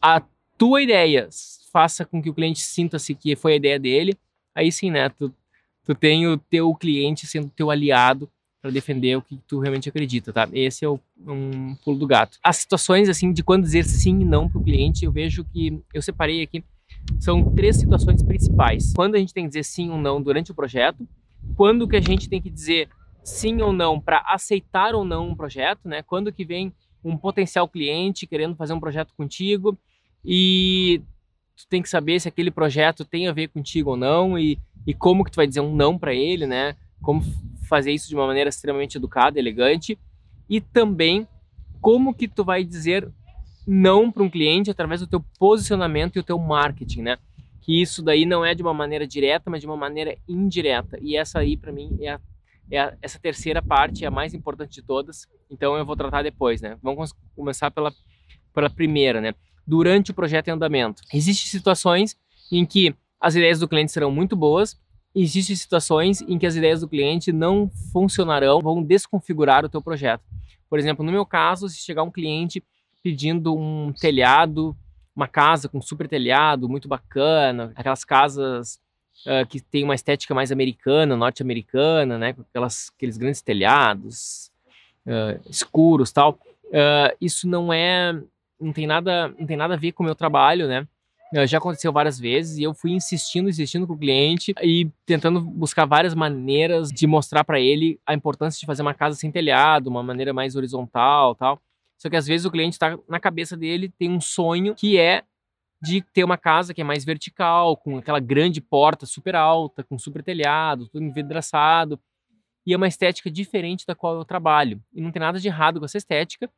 a 0.02 0.22
tua 0.58 0.82
ideia 0.82 1.28
faça 1.72 2.06
com 2.06 2.22
que 2.22 2.30
o 2.30 2.34
cliente 2.34 2.60
sinta-se 2.60 3.14
que 3.14 3.36
foi 3.36 3.54
a 3.54 3.56
ideia 3.56 3.80
dele, 3.80 4.18
aí 4.56 4.72
sim, 4.72 4.90
né? 4.92 5.10
Tu, 5.10 5.34
tu 5.86 5.96
tem 5.96 6.28
o 6.28 6.38
teu 6.38 6.74
cliente 6.76 7.26
sendo 7.28 7.52
teu 7.56 7.70
aliado 7.70 8.30
para 8.62 8.72
defender 8.72 9.16
o 9.16 9.22
que 9.22 9.38
tu 9.48 9.60
realmente 9.60 9.88
acredita, 9.88 10.34
tá? 10.34 10.48
Esse 10.52 10.86
é 10.86 10.90
o, 10.90 11.00
um 11.26 11.76
pulo 11.84 11.98
do 11.98 12.08
gato. 12.08 12.38
As 12.44 12.58
situações, 12.58 13.08
assim, 13.10 13.32
de 13.32 13.44
quando 13.44 13.64
dizer 13.64 13.84
sim 13.84 14.22
e 14.22 14.26
não 14.26 14.50
para 14.50 14.60
o 14.60 14.64
cliente, 14.64 15.06
eu 15.06 15.12
vejo 15.12 15.44
que 15.46 15.80
eu 15.94 16.02
separei 16.02 16.42
aqui, 16.42 16.64
são 17.20 17.44
três 17.54 17.78
situações 17.78 18.24
principais. 18.24 18.94
Quando 18.96 19.16
a 19.16 19.20
gente 19.20 19.34
tem 19.34 19.44
que 19.44 19.50
dizer 19.50 19.64
sim 19.64 19.90
ou 19.90 19.98
não 19.98 20.22
durante 20.22 20.52
o 20.52 20.56
projeto, 20.56 21.08
quando 21.56 21.88
que 21.88 21.96
a 21.96 22.02
gente 22.02 22.28
tem 22.28 22.42
que 22.42 22.50
dizer 22.50 22.90
sim 23.28 23.62
ou 23.62 23.74
não 23.74 24.00
para 24.00 24.24
aceitar 24.30 24.96
ou 24.96 25.04
não 25.04 25.28
um 25.28 25.36
projeto, 25.36 25.86
né? 25.86 26.02
Quando 26.02 26.32
que 26.32 26.46
vem 26.46 26.74
um 27.04 27.18
potencial 27.18 27.68
cliente 27.68 28.26
querendo 28.26 28.56
fazer 28.56 28.72
um 28.72 28.80
projeto 28.80 29.14
contigo 29.18 29.78
e 30.24 31.02
tu 31.58 31.68
tem 31.68 31.82
que 31.82 31.90
saber 31.90 32.22
se 32.22 32.30
aquele 32.30 32.50
projeto 32.50 33.04
tem 33.04 33.28
a 33.28 33.34
ver 33.34 33.50
contigo 33.50 33.92
ou 33.92 33.98
não 33.98 34.40
e, 34.40 34.58
e 34.86 34.94
como 34.94 35.26
que 35.26 35.32
tu 35.32 35.36
vai 35.36 35.46
dizer 35.46 35.60
um 35.60 35.76
não 35.76 35.98
para 36.00 36.14
ele, 36.14 36.48
né? 36.48 36.78
Como 37.02 37.22
fazer 37.68 37.92
isso 37.92 38.08
de 38.08 38.16
uma 38.16 38.26
maneira 38.26 38.48
extremamente 38.48 38.98
educada, 38.98 39.38
elegante 39.38 40.00
e 40.50 40.62
também 40.62 41.28
como 41.82 42.14
que 42.14 42.30
tu 42.30 42.46
vai 42.46 42.64
dizer 42.64 43.12
não 43.68 44.10
para 44.10 44.24
um 44.24 44.30
cliente 44.30 44.72
através 44.72 45.02
do 45.02 45.08
teu 45.08 45.22
posicionamento 45.38 46.16
e 46.16 46.20
o 46.20 46.24
teu 46.24 46.40
marketing, 46.40 47.02
né? 47.02 47.18
Que 47.60 47.82
isso 47.82 48.02
daí 48.02 48.26
não 48.26 48.46
é 48.46 48.56
de 48.56 48.62
uma 48.62 48.74
maneira 48.74 49.06
direta, 49.06 49.50
mas 49.50 49.60
de 49.60 49.68
uma 49.68 49.76
maneira 49.76 50.18
indireta. 50.30 50.98
E 51.02 51.18
essa 51.18 51.40
aí 51.40 51.58
para 51.58 51.74
mim 51.74 51.98
é, 52.00 52.12
a, 52.12 52.20
é 52.72 52.80
a, 52.80 52.98
essa 53.02 53.20
terceira 53.20 53.62
parte 53.62 54.04
é 54.04 54.08
a 54.08 54.12
mais 54.12 54.34
importante 54.34 54.74
de 54.76 54.82
todas. 54.82 55.28
Então 55.50 55.76
eu 55.78 55.86
vou 55.86 55.96
tratar 55.96 56.24
depois, 56.24 56.62
né? 56.62 56.78
Vamos 56.82 57.14
começar 57.36 57.72
pela 57.72 57.94
pela 58.54 58.70
primeira, 58.70 59.22
né? 59.22 59.36
Durante 59.66 60.12
o 60.12 60.14
projeto 60.14 60.48
em 60.48 60.52
andamento, 60.52 61.02
existem 61.14 61.48
situações 61.48 62.18
em 62.52 62.66
que 62.66 62.96
as 63.20 63.36
ideias 63.36 63.60
do 63.60 63.68
cliente 63.68 63.92
serão 63.92 64.10
muito 64.10 64.36
boas 64.36 64.80
existem 65.22 65.56
situações 65.56 66.22
em 66.22 66.38
que 66.38 66.46
as 66.46 66.56
ideias 66.56 66.82
do 66.82 66.88
cliente 66.88 67.32
não 67.32 67.70
funcionarão, 67.92 68.62
vão 68.62 68.84
desconfigurar 68.84 69.66
o 69.66 69.70
teu 69.70 69.82
projeto. 69.82 70.24
Por 70.70 70.78
exemplo, 70.78 71.04
no 71.04 71.12
meu 71.12 71.26
caso, 71.26 71.68
se 71.70 71.80
chegar 71.80 72.04
um 72.04 72.12
cliente 72.12 72.64
pedindo 73.04 73.56
um 73.56 73.94
telhado, 73.94 74.76
uma 75.16 75.28
casa 75.28 75.68
com 75.68 75.82
super 75.82 76.08
telhado, 76.08 76.70
muito 76.70 76.88
bacana, 76.88 77.72
aquelas 77.76 78.04
casas 78.04 78.80
uh, 79.26 79.46
que 79.48 79.60
tem 79.60 79.84
uma 79.84 79.96
estética 79.96 80.34
mais 80.34 80.52
americana, 80.52 81.16
norte-americana, 81.16 82.18
né, 82.18 82.34
com 82.34 82.42
aquelas, 82.42 82.92
aqueles 82.96 83.18
grandes 83.18 83.42
telhados 83.42 84.52
uh, 85.06 85.40
escuros, 85.50 86.12
tal. 86.12 86.40
Uh, 86.66 87.16
isso 87.20 87.48
não 87.48 87.72
é, 87.72 88.14
não 88.60 88.74
tem 88.74 88.86
nada, 88.86 89.30
não 89.40 89.46
tem 89.46 89.58
nada 89.58 89.74
a 89.74 89.78
ver 89.78 89.94
com 89.94 90.04
o 90.04 90.06
meu 90.06 90.16
trabalho, 90.16 90.68
né? 90.68 90.88
Já 91.46 91.58
aconteceu 91.58 91.92
várias 91.92 92.18
vezes 92.18 92.58
e 92.58 92.64
eu 92.64 92.74
fui 92.74 92.92
insistindo, 92.92 93.50
insistindo 93.50 93.86
com 93.86 93.92
o 93.92 93.98
cliente 93.98 94.54
e 94.64 94.90
tentando 95.06 95.42
buscar 95.42 95.84
várias 95.84 96.16
maneiras 96.16 96.90
de 96.90 97.06
mostrar 97.06 97.44
para 97.44 97.60
ele 97.60 98.00
a 98.06 98.14
importância 98.14 98.58
de 98.58 98.66
fazer 98.66 98.82
uma 98.82 98.94
casa 98.94 99.18
sem 99.18 99.30
telhado, 99.30 99.90
uma 99.90 100.02
maneira 100.02 100.32
mais 100.32 100.56
horizontal, 100.56 101.36
tal. 101.36 101.60
Só 101.98 102.10
que 102.10 102.16
às 102.16 102.26
vezes 102.26 102.46
o 102.46 102.52
cliente 102.52 102.76
está 102.76 102.98
na 103.10 103.20
cabeça 103.20 103.58
dele 103.58 103.92
tem 104.00 104.10
um 104.10 104.22
sonho 104.22 104.74
que 104.74 104.98
é 104.98 105.24
de 105.82 106.02
ter 106.02 106.24
uma 106.24 106.38
casa 106.38 106.74
que 106.74 106.82
é 106.82 106.84
mais 106.84 107.06
vertical, 107.06 107.78
com 107.78 107.98
aquela 107.98 108.20
grande 108.20 108.60
porta 108.60 109.06
super 109.06 109.36
alta, 109.36 109.84
com 109.84 109.98
super 109.98 110.24
telhado, 110.24 110.88
tudo 110.88 111.04
envidraçado. 111.04 112.00
E 112.66 112.74
é 112.74 112.78
uma 112.78 112.88
estética 112.88 113.30
diferente 113.30 113.86
da 113.86 113.96
qual 113.96 114.16
eu 114.16 114.26
trabalho. 114.26 114.82
E 114.94 115.02
não 115.02 115.12
tem 115.12 115.20
nada 115.20 115.40
de 115.40 115.48
errado 115.48 115.80
com 115.80 115.86
essa 115.86 115.98
estética, 115.98 116.50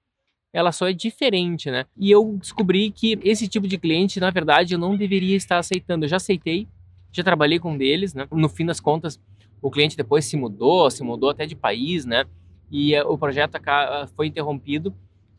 ela 0.51 0.71
só 0.71 0.87
é 0.89 0.93
diferente, 0.93 1.69
né? 1.69 1.85
E 1.95 2.09
eu 2.09 2.37
descobri 2.39 2.89
que 2.89 3.19
esse 3.23 3.47
tipo 3.47 3.67
de 3.67 3.77
cliente, 3.77 4.19
na 4.19 4.31
verdade, 4.31 4.73
eu 4.73 4.79
não 4.79 4.97
deveria 4.97 5.35
estar 5.35 5.59
aceitando. 5.59 6.05
Eu 6.05 6.09
já 6.09 6.17
aceitei, 6.17 6.67
já 7.11 7.23
trabalhei 7.23 7.59
com 7.59 7.73
um 7.73 7.77
deles, 7.77 8.13
né? 8.13 8.27
No 8.31 8.49
fim 8.49 8.65
das 8.65 8.79
contas, 8.79 9.19
o 9.61 9.69
cliente 9.69 9.95
depois 9.95 10.25
se 10.25 10.35
mudou, 10.35 10.89
se 10.89 11.03
mudou 11.03 11.29
até 11.29 11.45
de 11.45 11.55
país, 11.55 12.05
né? 12.05 12.25
E 12.71 12.95
eh, 12.95 13.03
o 13.03 13.17
projeto 13.17 13.59
foi 14.15 14.27
interrompido 14.27 14.93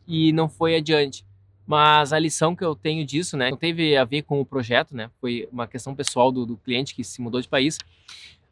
e 0.07 0.31
não 0.31 0.47
foi 0.47 0.75
adiante. 0.75 1.25
Mas 1.65 2.11
a 2.11 2.19
lição 2.19 2.55
que 2.55 2.63
eu 2.63 2.75
tenho 2.75 3.05
disso, 3.05 3.37
né, 3.37 3.49
não 3.49 3.57
teve 3.57 3.95
a 3.95 4.03
ver 4.03 4.23
com 4.23 4.41
o 4.41 4.45
projeto, 4.45 4.95
né? 4.95 5.09
Foi 5.19 5.47
uma 5.51 5.67
questão 5.67 5.95
pessoal 5.95 6.31
do, 6.31 6.45
do 6.45 6.57
cliente 6.57 6.93
que 6.95 7.03
se 7.03 7.21
mudou 7.21 7.39
de 7.39 7.47
país. 7.47 7.77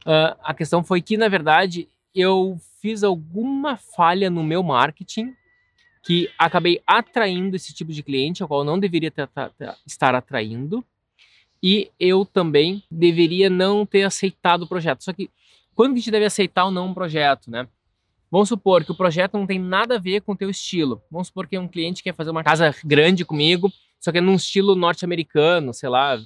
Uh, 0.05 0.35
a 0.41 0.53
questão 0.53 0.83
foi 0.83 1.01
que, 1.01 1.17
na 1.17 1.27
verdade, 1.27 1.89
eu 2.13 2.57
fiz 2.81 3.03
alguma 3.03 3.77
falha 3.77 4.29
no 4.29 4.43
meu 4.43 4.63
marketing 4.63 5.35
que 6.03 6.29
acabei 6.37 6.81
atraindo 6.87 7.55
esse 7.55 7.73
tipo 7.73 7.91
de 7.91 8.01
cliente, 8.01 8.41
ao 8.41 8.47
qual 8.47 8.61
eu 8.61 8.65
não 8.65 8.79
deveria 8.79 9.11
estar 9.85 10.15
atraindo, 10.15 10.83
e 11.61 11.91
eu 11.99 12.25
também 12.25 12.81
deveria 12.89 13.49
não 13.49 13.85
ter 13.85 14.03
aceitado 14.03 14.63
o 14.63 14.67
projeto. 14.67 15.03
Só 15.03 15.11
que 15.11 15.29
quando 15.75 15.93
a 15.93 15.95
gente 15.97 16.11
deve 16.11 16.25
aceitar 16.25 16.65
ou 16.65 16.71
não 16.71 16.87
um 16.87 16.93
projeto, 16.93 17.51
né? 17.51 17.67
Vamos 18.31 18.49
supor 18.49 18.83
que 18.83 18.91
o 18.91 18.95
projeto 18.95 19.33
não 19.37 19.47
tem 19.47 19.57
nada 19.57 19.95
a 19.95 19.99
ver 19.99 20.21
com 20.21 20.33
o 20.33 20.35
teu 20.35 20.49
estilo. 20.49 21.01
Vamos 21.09 21.27
supor 21.27 21.47
que 21.47 21.57
um 21.57 21.67
cliente 21.67 22.03
quer 22.03 22.13
fazer 22.13 22.29
uma 22.29 22.43
casa 22.43 22.73
grande 22.83 23.25
comigo, 23.25 23.71
só 23.99 24.11
que 24.11 24.21
num 24.21 24.35
estilo 24.35 24.75
norte-americano, 24.75 25.73
sei 25.73 25.89
lá, 25.89 26.19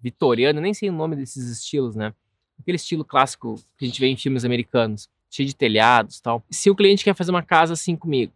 vitoriano, 0.00 0.60
nem 0.60 0.74
sei 0.74 0.90
o 0.90 0.92
nome 0.92 1.16
desses 1.16 1.48
estilos, 1.48 1.96
né? 1.96 2.12
Aquele 2.60 2.76
estilo 2.76 3.04
clássico 3.04 3.54
que 3.78 3.84
a 3.84 3.88
gente 3.88 4.00
vê 4.00 4.08
em 4.08 4.16
filmes 4.16 4.44
americanos, 4.44 5.08
cheio 5.30 5.46
de 5.46 5.54
telhados 5.54 6.20
tal. 6.20 6.42
Se 6.50 6.70
o 6.70 6.74
cliente 6.74 7.02
quer 7.02 7.14
fazer 7.14 7.30
uma 7.30 7.42
casa 7.42 7.72
assim 7.72 7.96
comigo, 7.96 8.32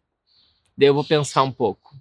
daí 0.76 0.88
eu 0.88 0.94
vou 0.94 1.04
pensar 1.04 1.42
um 1.42 1.52
pouco. 1.52 1.94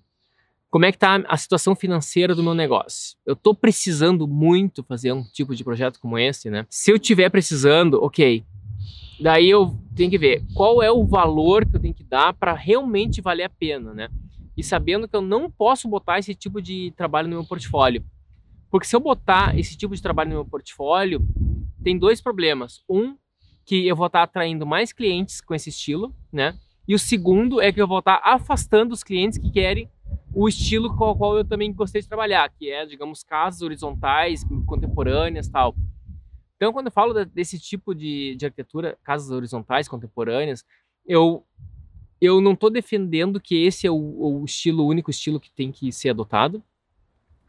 Como 0.70 0.86
é 0.86 0.91
que 0.94 0.98
tá 0.98 1.22
a 1.27 1.36
situação 1.36 1.75
financeira 1.75 2.34
do 2.34 2.41
meu 2.41 2.53
negócio? 2.53 3.18
Eu 3.25 3.36
tô 3.36 3.53
precisando 3.53 4.25
muito 4.25 4.82
fazer 4.84 5.12
um 5.12 5.22
tipo 5.22 5.53
de 5.53 5.65
projeto 5.65 6.00
como 6.00 6.18
esse, 6.18 6.50
né? 6.50 6.65
Se 6.70 6.89
eu 6.89 6.98
tiver 6.98 7.30
precisando, 7.30 8.01
ok. 8.01 8.46
Daí 9.21 9.49
eu 9.49 9.77
tenho 9.95 10.09
que 10.09 10.17
ver 10.17 10.43
qual 10.55 10.81
é 10.81 10.91
o 10.91 11.05
valor 11.05 11.65
que 11.65 11.75
eu 11.75 11.79
tenho 11.79 11.93
que 11.93 12.03
dar 12.03 12.33
para 12.33 12.53
realmente 12.53 13.21
valer 13.21 13.43
a 13.43 13.49
pena, 13.49 13.93
né? 13.93 14.09
E 14.57 14.63
sabendo 14.63 15.07
que 15.07 15.15
eu 15.15 15.21
não 15.21 15.49
posso 15.49 15.87
botar 15.87 16.17
esse 16.17 16.33
tipo 16.33 16.59
de 16.59 16.91
trabalho 16.97 17.27
no 17.27 17.35
meu 17.35 17.45
portfólio. 17.45 18.03
Porque 18.69 18.87
se 18.87 18.95
eu 18.95 18.99
botar 18.99 19.57
esse 19.57 19.77
tipo 19.77 19.95
de 19.95 20.01
trabalho 20.01 20.29
no 20.29 20.35
meu 20.37 20.45
portfólio, 20.45 21.21
tem 21.83 21.99
dois 21.99 22.19
problemas. 22.19 22.83
Um, 22.89 23.15
que 23.63 23.87
eu 23.87 23.95
vou 23.95 24.07
estar 24.07 24.23
atraindo 24.23 24.65
mais 24.65 24.91
clientes 24.91 25.39
com 25.39 25.53
esse 25.53 25.69
estilo, 25.69 26.15
né? 26.33 26.57
E 26.87 26.95
o 26.95 26.99
segundo 26.99 27.61
é 27.61 27.71
que 27.71 27.81
eu 27.81 27.87
vou 27.87 27.99
estar 27.99 28.19
afastando 28.23 28.93
os 28.93 29.03
clientes 29.03 29.37
que 29.37 29.51
querem 29.51 29.87
o 30.33 30.47
estilo 30.47 30.95
com 30.95 31.05
o 31.05 31.15
qual 31.15 31.37
eu 31.37 31.45
também 31.45 31.71
gostei 31.71 32.01
de 32.01 32.07
trabalhar, 32.07 32.49
que 32.49 32.71
é, 32.71 32.85
digamos, 32.85 33.23
casas 33.23 33.61
horizontais, 33.61 34.43
contemporâneas 34.65 35.47
tal. 35.47 35.75
Então, 36.62 36.72
quando 36.72 36.86
eu 36.86 36.91
falo 36.91 37.25
desse 37.25 37.58
tipo 37.58 37.96
de, 37.96 38.36
de 38.36 38.46
arquitetura, 38.46 38.96
casas 39.03 39.32
horizontais, 39.32 39.88
contemporâneas, 39.88 40.63
eu, 41.08 41.44
eu 42.22 42.39
não 42.39 42.53
estou 42.53 42.70
defendendo 42.70 43.41
que 43.41 43.65
esse 43.65 43.88
é 43.88 43.89
o, 43.89 43.96
o 43.96 44.46
estilo, 44.46 44.84
o 44.84 44.88
único 44.88 45.10
estilo 45.10 45.39
que 45.39 45.50
tem 45.50 45.72
que 45.72 45.91
ser 45.91 46.12
adotado. 46.12 46.62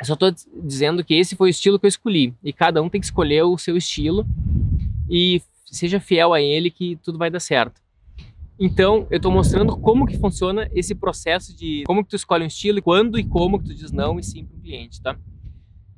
Eu 0.01 0.07
só 0.07 0.15
estou 0.15 0.33
dizendo 0.65 1.05
que 1.05 1.13
esse 1.13 1.37
foi 1.37 1.49
o 1.49 1.51
estilo 1.51 1.79
que 1.79 1.85
eu 1.85 1.91
escolhi. 1.91 2.35
E 2.43 2.55
cada 2.55 2.81
um 2.81 2.89
tem 2.89 3.03
que 3.03 3.05
escolher 3.05 3.43
o 3.43 3.59
seu 3.59 3.77
estilo 3.77 4.25
e 5.11 5.43
seja 5.67 6.01
fiel 6.01 6.33
a 6.33 6.41
ele 6.41 6.71
que 6.71 6.97
tudo 6.97 7.19
vai 7.19 7.31
dar 7.31 7.41
certo. 7.41 7.83
Então, 8.59 9.07
eu 9.11 9.19
estou 9.19 9.31
mostrando 9.31 9.77
como 9.77 10.07
que 10.07 10.17
funciona 10.17 10.71
esse 10.73 10.95
processo 10.95 11.55
de 11.55 11.83
como 11.85 12.03
que 12.03 12.09
tu 12.09 12.17
escolhe 12.17 12.45
um 12.45 12.47
estilo, 12.47 12.81
quando 12.81 13.19
e 13.19 13.25
como 13.25 13.59
que 13.59 13.67
tu 13.67 13.75
diz 13.75 13.93
não 13.93 14.19
e 14.19 14.23
sim 14.23 14.47
para 14.47 14.57
o 14.57 14.61
cliente, 14.63 15.03
tá? 15.03 15.19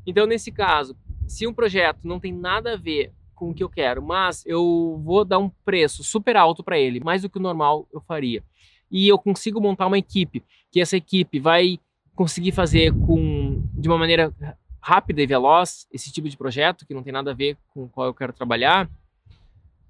Então, 0.04 0.26
nesse 0.26 0.50
caso, 0.50 0.97
se 1.26 1.46
um 1.46 1.52
projeto 1.52 2.00
não 2.04 2.20
tem 2.20 2.32
nada 2.32 2.74
a 2.74 2.76
ver 2.76 3.12
com 3.34 3.50
o 3.50 3.54
que 3.54 3.62
eu 3.62 3.68
quero, 3.68 4.02
mas 4.02 4.44
eu 4.46 5.00
vou 5.04 5.24
dar 5.24 5.38
um 5.38 5.48
preço 5.48 6.04
super 6.04 6.36
alto 6.36 6.62
para 6.62 6.78
ele, 6.78 7.00
mais 7.00 7.22
do 7.22 7.28
que 7.28 7.38
o 7.38 7.42
normal 7.42 7.88
eu 7.92 8.00
faria, 8.00 8.42
e 8.90 9.08
eu 9.08 9.18
consigo 9.18 9.60
montar 9.60 9.86
uma 9.86 9.98
equipe, 9.98 10.42
que 10.70 10.80
essa 10.80 10.96
equipe 10.96 11.40
vai 11.40 11.78
conseguir 12.14 12.52
fazer 12.52 12.92
com 12.92 13.62
de 13.74 13.88
uma 13.88 13.98
maneira 13.98 14.32
rápida 14.80 15.22
e 15.22 15.26
veloz 15.26 15.88
esse 15.90 16.12
tipo 16.12 16.28
de 16.28 16.36
projeto 16.36 16.86
que 16.86 16.94
não 16.94 17.02
tem 17.02 17.12
nada 17.12 17.32
a 17.32 17.34
ver 17.34 17.56
com 17.70 17.84
o 17.84 17.88
qual 17.88 18.06
eu 18.06 18.14
quero 18.14 18.32
trabalhar, 18.32 18.88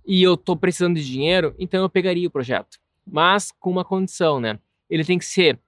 e 0.06 0.22
eu 0.22 0.34
estou 0.34 0.56
precisando 0.56 0.96
de 0.96 1.04
dinheiro, 1.04 1.54
então 1.58 1.82
eu 1.82 1.88
pegaria 1.88 2.28
o 2.28 2.30
projeto. 2.30 2.78
Mas 3.06 3.50
com 3.52 3.70
uma 3.70 3.84
condição, 3.84 4.38
né? 4.40 4.58
Ele 4.88 5.04
tem 5.04 5.18
que 5.18 5.24
ser 5.24 5.58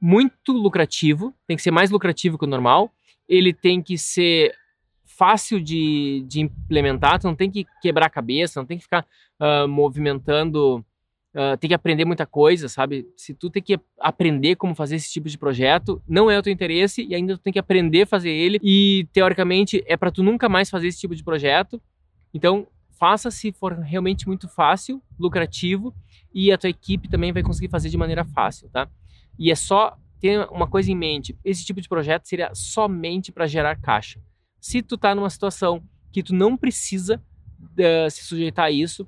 muito 0.00 0.52
lucrativo, 0.52 1.34
tem 1.46 1.56
que 1.56 1.62
ser 1.62 1.70
mais 1.70 1.90
lucrativo 1.90 2.38
que 2.38 2.44
o 2.44 2.48
normal, 2.48 2.90
ele 3.28 3.52
tem 3.52 3.82
que 3.82 3.96
ser 3.96 4.54
fácil 5.16 5.60
de, 5.60 6.24
de 6.26 6.40
implementar, 6.40 7.18
tu 7.18 7.26
não 7.26 7.34
tem 7.34 7.50
que 7.50 7.66
quebrar 7.80 8.06
a 8.06 8.10
cabeça, 8.10 8.60
não 8.60 8.66
tem 8.66 8.76
que 8.78 8.84
ficar 8.84 9.06
uh, 9.40 9.68
movimentando, 9.68 10.84
uh, 11.34 11.56
tem 11.58 11.68
que 11.68 11.74
aprender 11.74 12.04
muita 12.04 12.26
coisa, 12.26 12.68
sabe? 12.68 13.06
Se 13.16 13.34
tu 13.34 13.50
tem 13.50 13.62
que 13.62 13.78
aprender 13.98 14.56
como 14.56 14.74
fazer 14.74 14.96
esse 14.96 15.12
tipo 15.12 15.28
de 15.28 15.38
projeto, 15.38 16.02
não 16.08 16.30
é 16.30 16.38
o 16.38 16.42
teu 16.42 16.52
interesse 16.52 17.04
e 17.04 17.14
ainda 17.14 17.36
tu 17.36 17.42
tem 17.42 17.52
que 17.52 17.58
aprender 17.58 18.02
a 18.02 18.06
fazer 18.06 18.30
ele 18.30 18.58
e 18.62 19.06
teoricamente 19.12 19.82
é 19.86 19.96
para 19.96 20.10
tu 20.10 20.22
nunca 20.22 20.48
mais 20.48 20.70
fazer 20.70 20.88
esse 20.88 21.00
tipo 21.00 21.14
de 21.14 21.22
projeto. 21.22 21.80
Então, 22.34 22.66
faça 22.98 23.30
se 23.30 23.52
for 23.52 23.74
realmente 23.74 24.26
muito 24.26 24.48
fácil, 24.48 25.02
lucrativo 25.18 25.94
e 26.34 26.50
a 26.50 26.58
tua 26.58 26.70
equipe 26.70 27.08
também 27.08 27.32
vai 27.32 27.42
conseguir 27.42 27.68
fazer 27.68 27.88
de 27.88 27.96
maneira 27.98 28.24
fácil, 28.24 28.68
tá? 28.70 28.88
E 29.38 29.50
é 29.50 29.54
só 29.54 29.96
ter 30.20 30.48
uma 30.50 30.68
coisa 30.68 30.90
em 30.92 30.94
mente, 30.94 31.36
esse 31.44 31.64
tipo 31.64 31.80
de 31.80 31.88
projeto 31.88 32.26
seria 32.26 32.52
somente 32.54 33.32
para 33.32 33.46
gerar 33.46 33.74
caixa. 33.74 34.20
Se 34.62 34.80
tu 34.80 34.96
tá 34.96 35.12
numa 35.12 35.28
situação 35.28 35.82
que 36.12 36.22
tu 36.22 36.32
não 36.32 36.56
precisa 36.56 37.20
uh, 37.60 38.08
se 38.08 38.22
sujeitar 38.22 38.66
a 38.66 38.70
isso, 38.70 39.04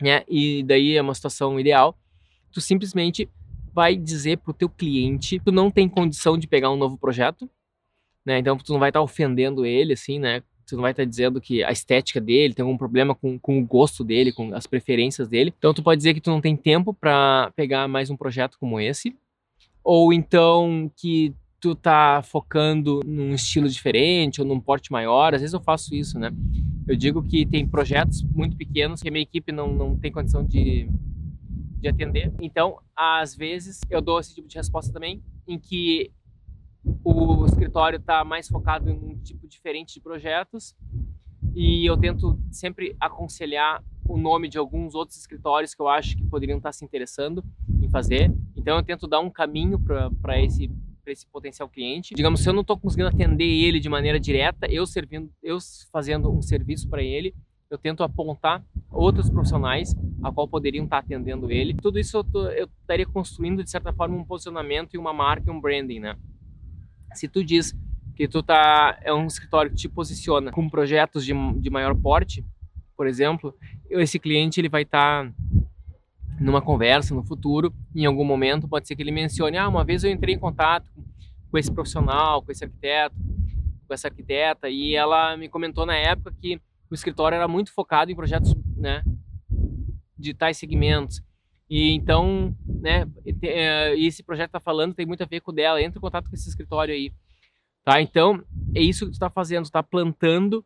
né? 0.00 0.24
E 0.26 0.62
daí 0.62 0.96
é 0.96 1.02
uma 1.02 1.14
situação 1.14 1.60
ideal, 1.60 1.94
tu 2.50 2.58
simplesmente 2.58 3.28
vai 3.74 3.94
dizer 3.94 4.38
pro 4.38 4.54
teu 4.54 4.70
cliente, 4.70 5.38
tu 5.40 5.52
não 5.52 5.70
tem 5.70 5.86
condição 5.90 6.38
de 6.38 6.46
pegar 6.46 6.70
um 6.70 6.76
novo 6.76 6.96
projeto, 6.96 7.50
né? 8.24 8.38
Então 8.38 8.56
tu 8.56 8.72
não 8.72 8.80
vai 8.80 8.88
estar 8.88 9.00
tá 9.00 9.04
ofendendo 9.04 9.66
ele 9.66 9.92
assim, 9.92 10.18
né? 10.18 10.42
Você 10.64 10.74
não 10.74 10.80
vai 10.80 10.92
estar 10.92 11.02
tá 11.02 11.08
dizendo 11.08 11.38
que 11.38 11.62
a 11.62 11.70
estética 11.70 12.18
dele 12.18 12.54
tem 12.54 12.62
algum 12.62 12.78
problema 12.78 13.14
com, 13.14 13.38
com 13.38 13.58
o 13.58 13.66
gosto 13.66 14.02
dele, 14.02 14.32
com 14.32 14.54
as 14.54 14.66
preferências 14.66 15.28
dele. 15.28 15.52
Então 15.58 15.74
tu 15.74 15.82
pode 15.82 15.98
dizer 15.98 16.14
que 16.14 16.20
tu 16.20 16.30
não 16.30 16.40
tem 16.40 16.56
tempo 16.56 16.94
para 16.94 17.52
pegar 17.54 17.86
mais 17.88 18.08
um 18.08 18.16
projeto 18.16 18.56
como 18.58 18.80
esse. 18.80 19.14
Ou 19.84 20.14
então 20.14 20.90
que 20.96 21.34
tu 21.62 21.76
tá 21.76 22.20
focando 22.24 23.00
num 23.06 23.32
estilo 23.32 23.68
diferente 23.68 24.40
ou 24.40 24.46
num 24.46 24.60
porte 24.60 24.90
maior. 24.90 25.32
Às 25.32 25.42
vezes 25.42 25.54
eu 25.54 25.60
faço 25.60 25.94
isso, 25.94 26.18
né? 26.18 26.32
Eu 26.88 26.96
digo 26.96 27.22
que 27.22 27.46
tem 27.46 27.66
projetos 27.66 28.24
muito 28.24 28.56
pequenos 28.56 29.00
que 29.00 29.08
a 29.08 29.12
minha 29.12 29.22
equipe 29.22 29.52
não, 29.52 29.72
não 29.72 29.96
tem 29.96 30.10
condição 30.10 30.44
de, 30.44 30.90
de 31.78 31.86
atender. 31.86 32.32
Então, 32.40 32.80
às 32.96 33.36
vezes, 33.36 33.80
eu 33.88 34.02
dou 34.02 34.18
esse 34.18 34.34
tipo 34.34 34.48
de 34.48 34.56
resposta 34.56 34.92
também, 34.92 35.22
em 35.46 35.56
que 35.56 36.10
o 37.04 37.46
escritório 37.46 37.98
está 37.98 38.24
mais 38.24 38.48
focado 38.48 38.90
em 38.90 38.94
um 38.94 39.16
tipo 39.18 39.46
diferente 39.46 39.94
de 39.94 40.00
projetos 40.00 40.74
e 41.54 41.88
eu 41.88 41.96
tento 41.96 42.36
sempre 42.50 42.96
aconselhar 42.98 43.84
o 44.08 44.16
nome 44.16 44.48
de 44.48 44.58
alguns 44.58 44.96
outros 44.96 45.16
escritórios 45.16 45.76
que 45.76 45.80
eu 45.80 45.86
acho 45.86 46.16
que 46.16 46.24
poderiam 46.24 46.56
estar 46.56 46.72
se 46.72 46.84
interessando 46.84 47.44
em 47.80 47.88
fazer. 47.88 48.34
Então 48.56 48.76
eu 48.76 48.82
tento 48.82 49.06
dar 49.06 49.20
um 49.20 49.30
caminho 49.30 49.78
para 50.20 50.40
esse 50.40 50.68
para 51.02 51.12
esse 51.12 51.26
potencial 51.26 51.68
cliente. 51.68 52.14
Digamos, 52.14 52.40
se 52.40 52.48
eu 52.48 52.52
não 52.52 52.62
estou 52.62 52.78
conseguindo 52.78 53.08
atender 53.08 53.44
ele 53.44 53.80
de 53.80 53.88
maneira 53.88 54.18
direta, 54.18 54.66
eu 54.70 54.86
servindo, 54.86 55.30
eu 55.42 55.58
fazendo 55.92 56.30
um 56.30 56.40
serviço 56.40 56.88
para 56.88 57.02
ele, 57.02 57.34
eu 57.68 57.78
tento 57.78 58.02
apontar 58.02 58.62
outros 58.90 59.30
profissionais 59.30 59.94
a 60.22 60.30
qual 60.30 60.46
poderiam 60.46 60.84
estar 60.84 60.98
atendendo 60.98 61.50
ele. 61.50 61.74
Tudo 61.74 61.98
isso 61.98 62.18
eu, 62.18 62.24
tô, 62.24 62.46
eu 62.48 62.68
estaria 62.80 63.06
construindo 63.06 63.64
de 63.64 63.70
certa 63.70 63.92
forma 63.92 64.16
um 64.16 64.24
posicionamento 64.24 64.94
e 64.94 64.98
uma 64.98 65.12
marca 65.12 65.50
um 65.50 65.60
branding, 65.60 66.00
né? 66.00 66.16
Se 67.14 67.26
tu 67.26 67.42
diz 67.42 67.74
que 68.14 68.28
tu 68.28 68.42
tá 68.42 68.98
é 69.02 69.12
um 69.12 69.26
escritório 69.26 69.70
que 69.70 69.76
te 69.76 69.88
posiciona 69.88 70.52
com 70.52 70.68
projetos 70.68 71.24
de, 71.24 71.32
de 71.58 71.70
maior 71.70 71.94
porte, 71.94 72.44
por 72.94 73.06
exemplo, 73.06 73.54
esse 73.90 74.18
cliente 74.18 74.60
ele 74.60 74.68
vai 74.68 74.82
estar 74.82 75.26
tá 75.26 75.32
numa 76.40 76.60
conversa 76.60 77.14
no 77.14 77.24
futuro, 77.24 77.72
em 77.94 78.04
algum 78.04 78.24
momento 78.24 78.68
pode 78.68 78.86
ser 78.86 78.96
que 78.96 79.02
ele 79.02 79.10
mencione, 79.10 79.56
ah, 79.56 79.68
uma 79.68 79.84
vez 79.84 80.04
eu 80.04 80.10
entrei 80.10 80.34
em 80.34 80.38
contato 80.38 80.86
com 81.50 81.58
esse 81.58 81.70
profissional, 81.70 82.42
com 82.42 82.50
esse 82.50 82.64
arquiteto, 82.64 83.14
com 83.86 83.94
essa 83.94 84.08
arquiteta 84.08 84.68
e 84.68 84.94
ela 84.94 85.36
me 85.36 85.48
comentou 85.48 85.84
na 85.84 85.94
época 85.94 86.34
que 86.40 86.60
o 86.90 86.94
escritório 86.94 87.36
era 87.36 87.46
muito 87.46 87.72
focado 87.72 88.10
em 88.10 88.16
projetos, 88.16 88.54
né, 88.76 89.02
de 90.18 90.34
tais 90.34 90.56
segmentos. 90.56 91.22
E 91.68 91.92
então, 91.92 92.54
né, 92.66 93.06
é, 93.42 93.94
esse 93.98 94.22
projeto 94.22 94.52
tá 94.52 94.60
falando 94.60 94.94
tem 94.94 95.06
muito 95.06 95.22
a 95.22 95.26
ver 95.26 95.40
com 95.40 95.50
o 95.50 95.54
dela, 95.54 95.82
entra 95.82 95.98
em 95.98 96.02
contato 96.02 96.28
com 96.28 96.34
esse 96.34 96.48
escritório 96.48 96.94
aí. 96.94 97.12
Tá? 97.84 98.00
Então, 98.00 98.42
é 98.74 98.80
isso 98.80 99.06
que 99.06 99.12
tu 99.12 99.18
tá 99.18 99.28
fazendo, 99.30 99.64
tu 99.64 99.72
tá 99.72 99.82
plantando 99.82 100.64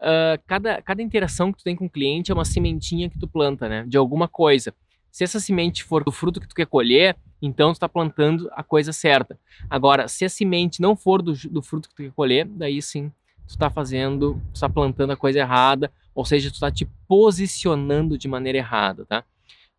uh, 0.00 0.42
cada, 0.46 0.82
cada 0.82 1.02
interação 1.02 1.52
que 1.52 1.58
tu 1.58 1.64
tem 1.64 1.76
com 1.76 1.86
o 1.86 1.90
cliente 1.90 2.30
é 2.30 2.34
uma 2.34 2.44
sementinha 2.44 3.08
que 3.08 3.18
tu 3.18 3.28
planta, 3.28 3.68
né, 3.68 3.84
de 3.86 3.96
alguma 3.96 4.28
coisa. 4.28 4.74
Se 5.12 5.22
essa 5.22 5.38
semente 5.38 5.84
for 5.84 6.02
do 6.02 6.10
fruto 6.10 6.40
que 6.40 6.48
tu 6.48 6.54
quer 6.54 6.66
colher, 6.66 7.14
então 7.40 7.70
tu 7.70 7.74
está 7.74 7.88
plantando 7.88 8.48
a 8.52 8.62
coisa 8.62 8.94
certa. 8.94 9.38
Agora, 9.68 10.08
se 10.08 10.24
a 10.24 10.28
semente 10.28 10.80
não 10.80 10.96
for 10.96 11.20
do, 11.20 11.34
do 11.50 11.62
fruto 11.62 11.90
que 11.90 11.94
tu 11.94 12.02
quer 12.02 12.12
colher, 12.12 12.46
daí 12.46 12.80
sim 12.80 13.12
tu 13.46 13.50
está 13.50 13.68
fazendo, 13.68 14.40
tu 14.52 14.54
está 14.54 14.70
plantando 14.70 15.12
a 15.12 15.16
coisa 15.16 15.40
errada, 15.40 15.92
ou 16.14 16.24
seja, 16.24 16.50
tu 16.50 16.54
está 16.54 16.70
te 16.70 16.88
posicionando 17.06 18.16
de 18.16 18.26
maneira 18.26 18.56
errada, 18.56 19.04
tá? 19.04 19.22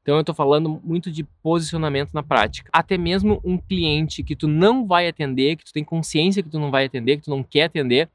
Então 0.03 0.15
eu 0.15 0.21
estou 0.21 0.35
falando 0.35 0.79
muito 0.83 1.09
de 1.09 1.23
posicionamento 1.41 2.13
na 2.13 2.21
prática. 2.21 2.69
Até 2.71 2.97
mesmo 2.97 3.41
um 3.43 3.57
cliente 3.57 4.21
que 4.21 4.35
tu 4.35 4.47
não 4.47 4.85
vai 4.85 5.07
atender, 5.07 5.55
que 5.55 5.65
tu 5.65 5.73
tem 5.73 5.83
consciência 5.83 6.43
que 6.43 6.49
tu 6.49 6.59
não 6.59 6.69
vai 6.69 6.85
atender, 6.85 7.17
que 7.17 7.23
tu 7.23 7.31
não 7.31 7.41
quer 7.41 7.63
atender, 7.63 8.07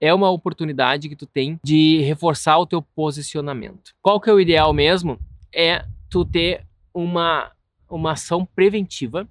é 0.00 0.14
uma 0.14 0.30
oportunidade 0.30 1.08
que 1.08 1.16
tu 1.16 1.26
tem 1.26 1.58
de 1.64 2.00
reforçar 2.02 2.58
o 2.58 2.66
teu 2.66 2.80
posicionamento. 2.80 3.92
Qual 4.00 4.20
que 4.20 4.30
é 4.30 4.32
o 4.32 4.40
ideal 4.40 4.72
mesmo? 4.72 5.18
É 5.52 5.84
tu 6.10 6.24
ter 6.24 6.66
uma, 6.92 7.50
uma 7.88 8.12
ação 8.12 8.44
preventiva 8.44 9.28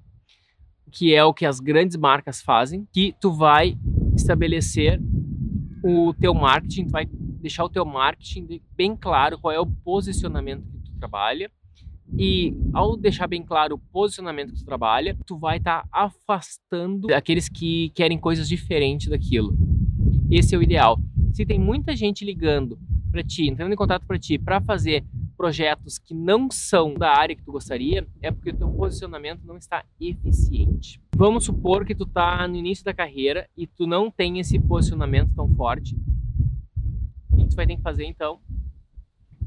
que 0.91 1.13
é 1.13 1.23
o 1.23 1.33
que 1.33 1.45
as 1.45 1.59
grandes 1.59 1.95
marcas 1.95 2.41
fazem, 2.41 2.87
que 2.91 3.13
tu 3.19 3.31
vai 3.31 3.77
estabelecer 4.15 4.99
o 5.83 6.13
teu 6.13 6.33
marketing, 6.33 6.85
tu 6.85 6.91
vai 6.91 7.05
deixar 7.05 7.63
o 7.63 7.69
teu 7.69 7.85
marketing 7.85 8.61
bem 8.75 8.95
claro 8.95 9.39
qual 9.39 9.53
é 9.53 9.59
o 9.59 9.65
posicionamento 9.65 10.63
que 10.63 10.91
tu 10.91 10.91
trabalha, 10.99 11.49
e 12.17 12.55
ao 12.73 12.97
deixar 12.97 13.27
bem 13.27 13.43
claro 13.43 13.75
o 13.75 13.77
posicionamento 13.77 14.51
que 14.53 14.59
tu 14.59 14.65
trabalha, 14.65 15.15
tu 15.27 15.37
vai 15.37 15.57
estar 15.57 15.83
tá 15.83 15.89
afastando 15.91 17.13
aqueles 17.13 17.47
que 17.47 17.91
querem 17.91 18.17
coisas 18.17 18.49
diferentes 18.49 19.07
daquilo. 19.09 19.55
Esse 20.29 20.55
é 20.55 20.57
o 20.57 20.63
ideal. 20.63 20.99
Se 21.33 21.45
tem 21.45 21.59
muita 21.59 21.95
gente 21.95 22.25
ligando 22.25 22.79
para 23.11 23.23
ti, 23.23 23.47
entrando 23.47 23.73
em 23.73 23.75
contato 23.75 24.05
para 24.07 24.17
ti, 24.17 24.39
para 24.39 24.59
fazer 24.59 25.05
projetos 25.39 25.97
que 25.97 26.13
não 26.13 26.51
são 26.51 26.93
da 26.93 27.17
área 27.17 27.33
que 27.33 27.41
tu 27.41 27.53
gostaria, 27.53 28.05
é 28.21 28.29
porque 28.29 28.49
o 28.49 28.57
teu 28.57 28.69
posicionamento 28.73 29.41
não 29.45 29.55
está 29.55 29.85
eficiente. 29.97 31.01
Vamos 31.15 31.45
supor 31.45 31.85
que 31.85 31.95
tu 31.95 32.05
tá 32.05 32.45
no 32.45 32.57
início 32.57 32.83
da 32.83 32.93
carreira 32.93 33.49
e 33.55 33.65
tu 33.65 33.87
não 33.87 34.11
tem 34.11 34.37
esse 34.37 34.59
posicionamento 34.59 35.33
tão 35.33 35.47
forte. 35.55 35.95
O 37.31 37.37
que 37.37 37.47
tu 37.47 37.55
vai 37.55 37.65
ter 37.65 37.77
que 37.77 37.81
fazer 37.81 38.03
então? 38.03 38.41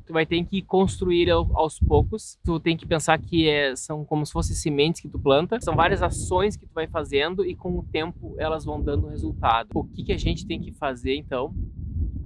tu 0.07 0.15
vai 0.15 0.25
ter 0.27 0.43
que 0.45 0.63
construir 0.63 1.31
aos 1.31 1.79
poucos. 1.79 2.39
Tu 2.43 2.59
tem 2.59 2.77
que 2.77 2.87
pensar 2.87 3.19
que 3.21 3.47
é, 3.47 3.77
são 3.77 4.03
como 4.03 4.25
se 4.27 4.33
fossem 4.33 4.57
sementes 4.57 5.01
que 5.01 5.09
tu 5.09 5.19
planta. 5.19 5.61
São 5.61 5.77
várias 5.77 6.03
ações 6.03 6.57
que 6.57 6.67
tu 6.67 6.73
vai 6.75 6.89
fazendo 6.89 7.45
e 7.45 7.55
com 7.55 7.79
o 7.79 7.83
tempo 7.85 8.35
elas 8.39 8.65
vão 8.65 8.83
dando 8.83 9.09
resultado. 9.09 9.69
O 9.75 9.85
que, 9.85 10.05
que 10.05 10.13
a 10.13 10.19
gente 10.19 10.47
tem 10.47 10.59
que 10.59 10.73
fazer 10.73 11.17
então? 11.17 11.55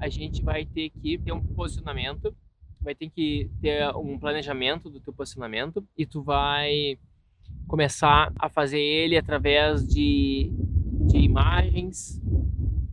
A 0.00 0.08
gente 0.08 0.42
vai 0.42 0.64
ter 0.64 0.90
que 0.90 1.18
ter 1.18 1.32
um 1.32 1.42
posicionamento, 1.42 2.34
vai 2.86 2.94
ter 2.94 3.10
que 3.10 3.50
ter 3.60 3.84
um 3.96 4.16
planejamento 4.16 4.88
do 4.88 5.00
teu 5.00 5.12
posicionamento 5.12 5.84
e 5.98 6.06
tu 6.06 6.22
vai 6.22 6.96
começar 7.66 8.32
a 8.38 8.48
fazer 8.48 8.78
ele 8.78 9.18
através 9.18 9.84
de, 9.84 10.52
de 11.08 11.18
imagens. 11.18 12.22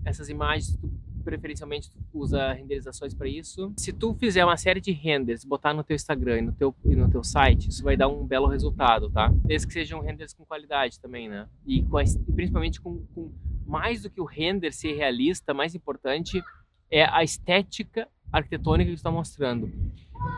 Essas 0.04 0.30
imagens 0.30 0.76
tu 0.76 0.92
preferencialmente 1.24 1.92
tu 1.92 2.00
usa 2.12 2.52
renderizações 2.54 3.14
para 3.14 3.28
isso. 3.28 3.72
Se 3.78 3.94
tu 3.94 4.16
fizer 4.16 4.44
uma 4.44 4.58
série 4.58 4.82
de 4.82 4.92
renders, 4.92 5.46
botar 5.46 5.74
no 5.74 5.84
teu 5.84 5.96
Instagram 5.96 6.40
e 6.40 6.42
no 6.42 6.52
teu, 6.52 6.76
e 6.84 6.96
no 6.96 7.10
teu 7.10 7.24
site, 7.24 7.70
isso 7.70 7.84
vai 7.84 7.96
dar 7.96 8.08
um 8.08 8.26
belo 8.26 8.48
resultado, 8.48 9.10
tá? 9.12 9.32
Desde 9.46 9.68
que 9.68 9.74
sejam 9.74 10.02
renders 10.02 10.34
com 10.34 10.44
qualidade 10.44 11.00
também, 11.00 11.30
né? 11.30 11.48
E, 11.66 11.84
com 11.84 11.98
principalmente 12.36 12.82
com, 12.82 13.06
com 13.14 13.32
mais 13.66 14.02
do 14.02 14.10
que 14.10 14.20
o 14.20 14.26
render 14.26 14.74
ser 14.74 14.96
realista, 14.96 15.54
mais 15.54 15.76
importante 15.76 16.44
é 16.92 17.06
a 17.06 17.24
estética 17.24 18.08
arquitetônica 18.34 18.90
que 18.90 18.96
está 18.96 19.12
mostrando. 19.12 19.72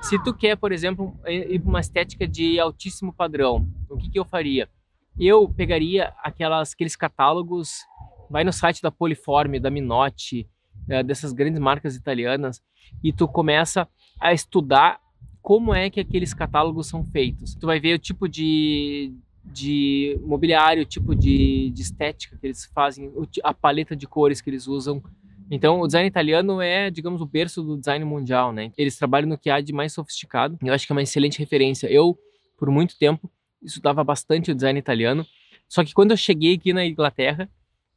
Se 0.02 0.22
tu 0.24 0.34
quer, 0.34 0.56
por 0.58 0.72
exemplo, 0.72 1.18
ir 1.26 1.60
para 1.60 1.70
uma 1.70 1.80
estética 1.80 2.28
de 2.28 2.60
altíssimo 2.60 3.14
padrão, 3.14 3.68
o 3.90 3.98
que, 3.98 4.10
que 4.10 4.20
eu 4.20 4.26
faria? 4.26 4.70
Eu 5.18 5.48
pegaria 5.48 6.14
aquelas, 6.22 6.74
aqueles 6.74 6.96
catálogos, 6.96 7.80
vai 8.30 8.44
no 8.44 8.52
site 8.52 8.82
da 8.82 8.92
Poliforme, 8.92 9.60
da 9.60 9.70
Minotti, 9.70 10.48
é, 10.90 11.02
dessas 11.02 11.32
grandes 11.32 11.60
marcas 11.60 11.96
italianas 11.96 12.62
e 13.04 13.12
tu 13.12 13.28
começa 13.28 13.88
a 14.20 14.34
estudar 14.34 15.00
como 15.42 15.74
é 15.74 15.90
que 15.90 16.00
aqueles 16.00 16.34
catálogos 16.34 16.88
são 16.88 17.04
feitos. 17.06 17.56
Tu 17.56 17.66
vai 17.66 17.80
ver 17.80 17.96
o 17.96 18.00
tipo 18.00 18.28
de, 18.28 19.14
de 19.44 20.20
mobiliário, 20.24 20.84
o 20.84 20.86
tipo 20.86 21.16
de, 21.16 21.70
de 21.70 21.82
estética 21.82 22.38
que 22.38 22.48
eles 22.48 22.66
fazem, 22.74 23.12
a 23.44 23.54
paleta 23.54 23.96
de 23.96 24.08
cores 24.08 24.42
que 24.42 24.50
eles 24.50 24.68
usam. 24.68 25.04
Então, 25.50 25.80
o 25.80 25.86
design 25.86 26.08
italiano 26.08 26.62
é, 26.62 26.90
digamos, 26.90 27.22
o 27.22 27.26
berço 27.26 27.62
do 27.62 27.78
design 27.78 28.04
mundial, 28.04 28.52
né? 28.52 28.72
Eles 28.78 28.98
trabalham 28.98 29.30
no 29.30 29.38
que 29.38 29.50
há 29.50 29.62
de 29.62 29.72
mais 29.72 29.94
sofisticado. 29.94 30.58
Eu 30.64 30.74
acho 30.74 30.86
que 30.86 30.92
é 30.92 30.96
uma 30.96 31.04
excelente 31.04 31.38
referência. 31.38 31.88
Eu, 31.88 32.18
por 32.58 32.70
muito 32.70 32.98
tempo, 32.98 33.30
estudava 33.62 34.04
bastante 34.04 34.52
o 34.52 34.56
design 34.56 34.80
italiano. 34.80 35.26
Só 35.68 35.84
que 35.84 35.94
quando 35.94 36.12
eu 36.12 36.18
cheguei 36.18 36.56
aqui 36.56 36.74
na 36.74 36.86
Inglaterra, 36.86 37.50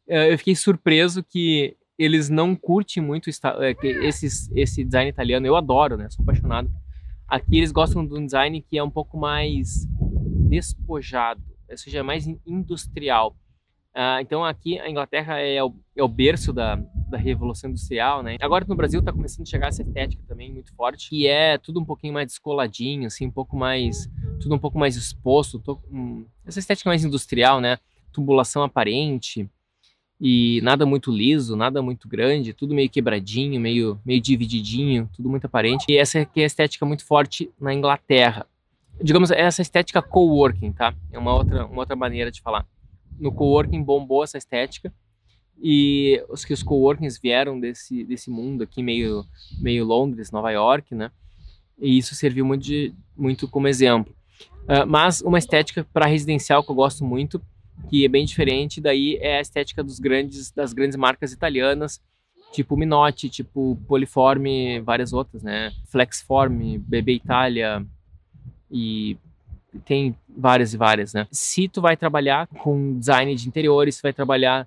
eh, 0.07 0.33
eu 0.33 0.39
fiquei 0.39 0.55
surpreso 0.55 1.23
que 1.23 1.77
eles 1.99 2.29
não 2.29 2.55
curtem 2.55 3.03
muito 3.03 3.29
é, 3.29 3.77
esses, 4.07 4.51
esse 4.55 4.85
design 4.85 5.11
italiano. 5.11 5.47
Eu 5.47 5.57
adoro, 5.57 5.97
né? 5.97 6.09
Sou 6.11 6.23
apaixonado. 6.23 6.71
Aqui 7.27 7.59
eles 7.59 7.73
gostam 7.73 8.07
de 8.07 8.15
um 8.15 8.25
design 8.25 8.61
que 8.63 8.79
é 8.79 8.83
um 8.83 8.91
pouco 8.91 9.19
mais 9.19 9.87
despojado, 10.49 11.43
ou 11.69 11.77
seja, 11.77 12.03
mais 12.03 12.27
industrial. 12.47 13.37
Uh, 13.95 14.21
então 14.21 14.45
aqui 14.45 14.79
a 14.79 14.89
Inglaterra 14.89 15.39
é 15.41 15.63
o, 15.63 15.75
é 15.97 16.03
o 16.03 16.09
berço 16.09 16.53
da, 16.53 16.81
da 17.09 17.19
Revolução 17.19 17.71
Industrial, 17.71 18.23
né? 18.23 18.37
Agora 18.41 18.65
no 18.69 18.75
Brasil 18.75 19.01
está 19.01 19.13
começando 19.13 19.47
a 19.47 19.51
chegar 19.51 19.69
essa 19.69 19.83
estética 19.83 20.23
também 20.27 20.53
muito 20.53 20.75
forte, 20.75 21.11
que 21.11 21.27
é 21.27 21.59
tudo 21.59 21.81
um 21.81 21.85
pouquinho 21.85 22.13
mais 22.13 22.27
descoladinho, 22.27 23.07
assim, 23.07 23.27
um 23.27 23.31
pouco 23.31 23.57
mais, 23.57 24.11
tudo 24.41 24.55
um 24.55 24.59
pouco 24.59 24.79
mais 24.79 24.97
exposto, 24.97 25.59
tô, 25.59 25.79
um, 25.91 26.25
essa 26.47 26.59
estética 26.59 26.91
mais 26.91 27.05
industrial, 27.05 27.61
né? 27.61 27.79
Tubulação 28.13 28.63
aparente, 28.63 29.49
e 30.21 30.61
nada 30.63 30.85
muito 30.85 31.13
liso, 31.13 31.55
nada 31.55 31.81
muito 31.81 32.09
grande, 32.09 32.53
tudo 32.53 32.75
meio 32.75 32.91
quebradinho, 32.91 33.61
meio, 33.61 34.01
meio 34.05 34.21
divididinho, 34.21 35.09
tudo 35.15 35.29
muito 35.29 35.45
aparente. 35.45 35.87
E 35.89 35.97
essa 35.97 36.21
aqui 36.21 36.41
é 36.41 36.45
a 36.45 36.47
estética 36.47 36.85
muito 36.85 37.05
forte 37.05 37.51
na 37.61 37.73
Inglaterra. 37.73 38.47
Digamos, 39.01 39.31
essa 39.31 39.63
estética 39.63 40.03
coworking, 40.03 40.73
tá? 40.73 40.93
É 41.13 41.19
uma 41.19 41.33
outra, 41.33 41.67
uma 41.67 41.81
outra 41.81 41.95
maneira 41.95 42.33
de 42.33 42.41
falar. 42.41 42.67
No 43.17 43.31
coworking 43.31 43.81
bombou 43.83 44.25
essa 44.25 44.37
estética 44.37 44.93
e 45.61 46.23
os 46.29 46.45
que 46.45 46.53
os 46.53 46.63
coworkings 46.63 47.19
vieram 47.21 47.59
desse, 47.59 48.05
desse 48.05 48.31
mundo 48.31 48.63
aqui, 48.63 48.83
meio, 48.83 49.25
meio 49.61 49.85
Londres, 49.85 50.31
Nova 50.31 50.51
York, 50.51 50.95
né? 50.95 51.11
E 51.79 51.99
isso 51.99 52.15
serviu 52.15 52.45
muito, 52.45 52.63
de, 52.63 52.95
muito 53.17 53.49
como 53.49 53.69
exemplo. 53.69 54.15
Uh, 54.65 54.87
mas 54.87 55.21
uma 55.21 55.39
estética 55.39 55.87
para 55.93 56.07
residencial 56.07 56.63
que 56.63 56.71
eu 56.71 56.75
gosto 56.75 57.05
muito 57.05 57.41
que 57.89 58.05
é 58.05 58.09
bem 58.09 58.25
diferente. 58.25 58.81
Daí 58.81 59.17
é 59.21 59.39
a 59.39 59.41
estética 59.41 59.83
dos 59.83 59.99
grandes, 59.99 60.51
das 60.51 60.73
grandes 60.73 60.97
marcas 60.97 61.33
italianas, 61.33 62.01
tipo 62.53 62.77
Minotti, 62.77 63.29
tipo 63.29 63.79
Poliforme, 63.87 64.81
várias 64.81 65.13
outras, 65.13 65.43
né? 65.43 65.73
Flexform, 65.87 66.79
BB 66.79 67.15
Itália 67.15 67.85
e 68.71 69.17
tem 69.85 70.17
várias 70.29 70.75
e 70.75 70.77
várias, 70.77 71.13
né? 71.13 71.27
Se 71.31 71.69
tu 71.69 71.81
vai 71.81 71.97
trabalhar 71.97 72.47
com 72.47 72.99
design 72.99 73.35
de 73.35 73.49
interiores, 73.49 73.99
tu 73.99 74.03
vai 74.03 74.13
trabalhar 74.13 74.67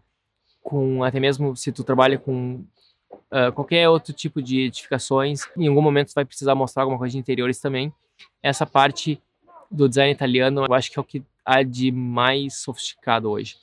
com 0.61 1.03
até 1.03 1.19
mesmo 1.19 1.55
se 1.55 1.71
tu 1.71 1.83
trabalha 1.83 2.17
com 2.17 2.63
uh, 3.31 3.51
qualquer 3.53 3.89
outro 3.89 4.13
tipo 4.13 4.41
de 4.41 4.61
edificações, 4.61 5.41
em 5.57 5.67
algum 5.67 5.81
momento 5.81 6.09
tu 6.09 6.15
vai 6.15 6.25
precisar 6.25 6.55
mostrar 6.55 6.83
alguma 6.83 6.99
coisa 6.99 7.13
de 7.13 7.17
interiores 7.17 7.59
também. 7.59 7.93
Essa 8.41 8.65
parte 8.65 9.21
do 9.69 9.87
design 9.87 10.11
italiano, 10.11 10.65
eu 10.65 10.73
acho 10.73 10.91
que 10.91 10.99
é 10.99 11.01
o 11.01 11.05
que 11.05 11.23
há 11.45 11.63
de 11.63 11.91
mais 11.91 12.61
sofisticado 12.61 13.29
hoje. 13.29 13.57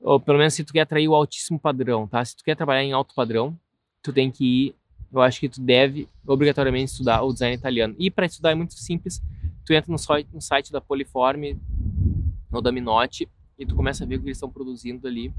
Ou 0.00 0.18
pelo 0.18 0.38
menos 0.38 0.54
se 0.54 0.64
tu 0.64 0.72
quer 0.72 0.80
atrair 0.80 1.08
o 1.08 1.14
altíssimo 1.14 1.58
padrão, 1.58 2.06
tá? 2.06 2.24
Se 2.24 2.34
tu 2.34 2.42
quer 2.42 2.56
trabalhar 2.56 2.82
em 2.82 2.92
alto 2.92 3.14
padrão, 3.14 3.56
tu 4.02 4.12
tem 4.12 4.30
que 4.30 4.44
ir, 4.44 4.74
eu 5.12 5.20
acho 5.20 5.40
que 5.40 5.48
tu 5.48 5.60
deve 5.60 6.08
obrigatoriamente 6.26 6.92
estudar 6.92 7.22
o 7.22 7.32
design 7.32 7.54
italiano. 7.54 7.94
E 7.98 8.10
para 8.10 8.26
estudar 8.26 8.52
é 8.52 8.54
muito 8.54 8.74
simples, 8.74 9.22
tu 9.64 9.72
entra 9.72 9.90
no, 9.90 9.98
site, 9.98 10.28
no 10.32 10.40
site 10.40 10.72
da 10.72 10.80
Poliforme 10.80 11.60
ou 12.50 12.62
da 12.62 12.72
Minotti 12.72 13.28
e 13.58 13.66
tu 13.66 13.74
começa 13.74 14.04
a 14.04 14.06
ver 14.06 14.16
o 14.16 14.20
que 14.20 14.26
eles 14.26 14.36
estão 14.36 14.50
produzindo 14.50 15.06
ali. 15.06 15.34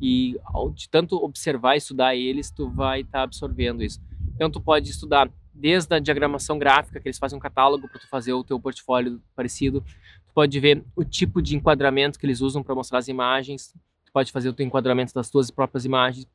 E 0.00 0.36
de 0.74 0.88
tanto 0.88 1.16
observar 1.16 1.74
e 1.74 1.78
estudar 1.78 2.16
eles, 2.16 2.50
tu 2.50 2.68
vai 2.70 3.00
estar 3.00 3.18
tá 3.18 3.22
absorvendo 3.22 3.82
isso. 3.82 4.00
Então 4.34 4.50
tu 4.50 4.60
pode 4.60 4.90
estudar 4.90 5.30
desde 5.52 5.94
a 5.94 5.98
diagramação 5.98 6.58
gráfica, 6.58 6.98
que 6.98 7.08
eles 7.08 7.18
fazem 7.18 7.36
um 7.36 7.40
catálogo 7.40 7.88
para 7.88 8.00
tu 8.00 8.08
fazer 8.08 8.32
o 8.32 8.42
teu 8.42 8.58
portfólio 8.58 9.20
parecido. 9.36 9.82
Tu 10.26 10.32
pode 10.34 10.58
ver 10.58 10.82
o 10.96 11.04
tipo 11.04 11.42
de 11.42 11.54
enquadramento 11.54 12.18
que 12.18 12.24
eles 12.24 12.40
usam 12.40 12.62
para 12.62 12.74
mostrar 12.74 12.98
as 12.98 13.08
imagens. 13.08 13.74
Tu 14.04 14.12
pode 14.12 14.32
fazer 14.32 14.48
o 14.48 14.52
teu 14.52 14.64
enquadramento 14.64 15.12
das 15.12 15.28
tuas 15.28 15.50
próprias 15.50 15.84
imagens. 15.84 16.26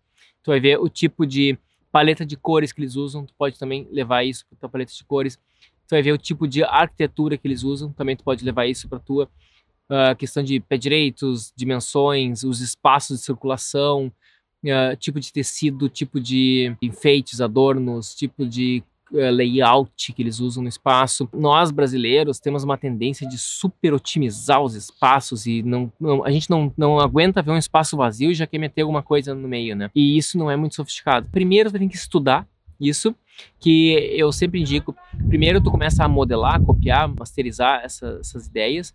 Tu 0.43 0.51
vai 0.51 0.59
ver 0.59 0.79
o 0.79 0.87
tipo 0.87 1.25
de 1.25 1.57
paleta 1.91 2.25
de 2.25 2.37
cores 2.37 2.71
que 2.71 2.79
eles 2.79 2.95
usam. 2.95 3.25
Tu 3.25 3.33
pode 3.33 3.57
também 3.57 3.87
levar 3.91 4.23
isso 4.23 4.45
para 4.47 4.59
tua 4.59 4.69
paleta 4.69 4.93
de 4.93 5.03
cores. 5.03 5.37
Tu 5.87 5.91
vai 5.91 6.01
ver 6.01 6.11
o 6.11 6.17
tipo 6.17 6.47
de 6.47 6.63
arquitetura 6.63 7.37
que 7.37 7.47
eles 7.47 7.63
usam. 7.63 7.91
Também 7.91 8.15
tu 8.15 8.23
pode 8.23 8.45
levar 8.45 8.67
isso 8.67 8.87
para 8.87 8.99
tua 8.99 9.29
uh, 9.89 10.15
questão 10.17 10.43
de 10.43 10.59
pé 10.59 10.77
direitos, 10.77 11.53
dimensões, 11.55 12.43
os 12.43 12.61
espaços 12.61 13.19
de 13.19 13.25
circulação, 13.25 14.11
uh, 14.63 14.95
tipo 14.97 15.19
de 15.19 15.31
tecido, 15.31 15.89
tipo 15.89 16.19
de 16.19 16.75
enfeites, 16.81 17.41
adornos, 17.41 18.15
tipo 18.15 18.45
de 18.45 18.83
eh, 19.13 19.29
layout 19.29 20.11
que 20.13 20.21
eles 20.21 20.39
usam 20.39 20.63
no 20.63 20.69
espaço. 20.69 21.29
Nós 21.31 21.69
brasileiros 21.69 22.39
temos 22.39 22.63
uma 22.63 22.75
tendência 22.75 23.27
de 23.27 23.37
super 23.37 23.93
otimizar 23.93 24.61
os 24.61 24.73
espaços 24.73 25.45
e 25.45 25.61
não, 25.61 25.91
não, 25.99 26.25
a 26.25 26.31
gente 26.31 26.49
não, 26.49 26.73
não 26.75 26.99
aguenta 26.99 27.41
ver 27.41 27.51
um 27.51 27.57
espaço 27.57 27.95
vazio 27.95 28.31
e 28.31 28.33
já 28.33 28.47
quer 28.47 28.57
meter 28.57 28.81
alguma 28.81 29.03
coisa 29.03 29.35
no 29.35 29.47
meio, 29.47 29.75
né? 29.75 29.91
E 29.93 30.17
isso 30.17 30.37
não 30.39 30.49
é 30.49 30.55
muito 30.55 30.75
sofisticado. 30.75 31.29
Primeiro, 31.31 31.71
tu 31.71 31.77
tem 31.77 31.87
que 31.87 31.95
estudar 31.95 32.47
isso, 32.79 33.15
que 33.59 33.93
eu 34.17 34.31
sempre 34.31 34.59
indico. 34.59 34.95
Primeiro, 35.27 35.61
tu 35.61 35.69
começa 35.69 36.03
a 36.03 36.07
modelar, 36.07 36.59
copiar, 36.61 37.07
masterizar 37.07 37.81
essa, 37.83 38.17
essas 38.19 38.47
ideias 38.47 38.93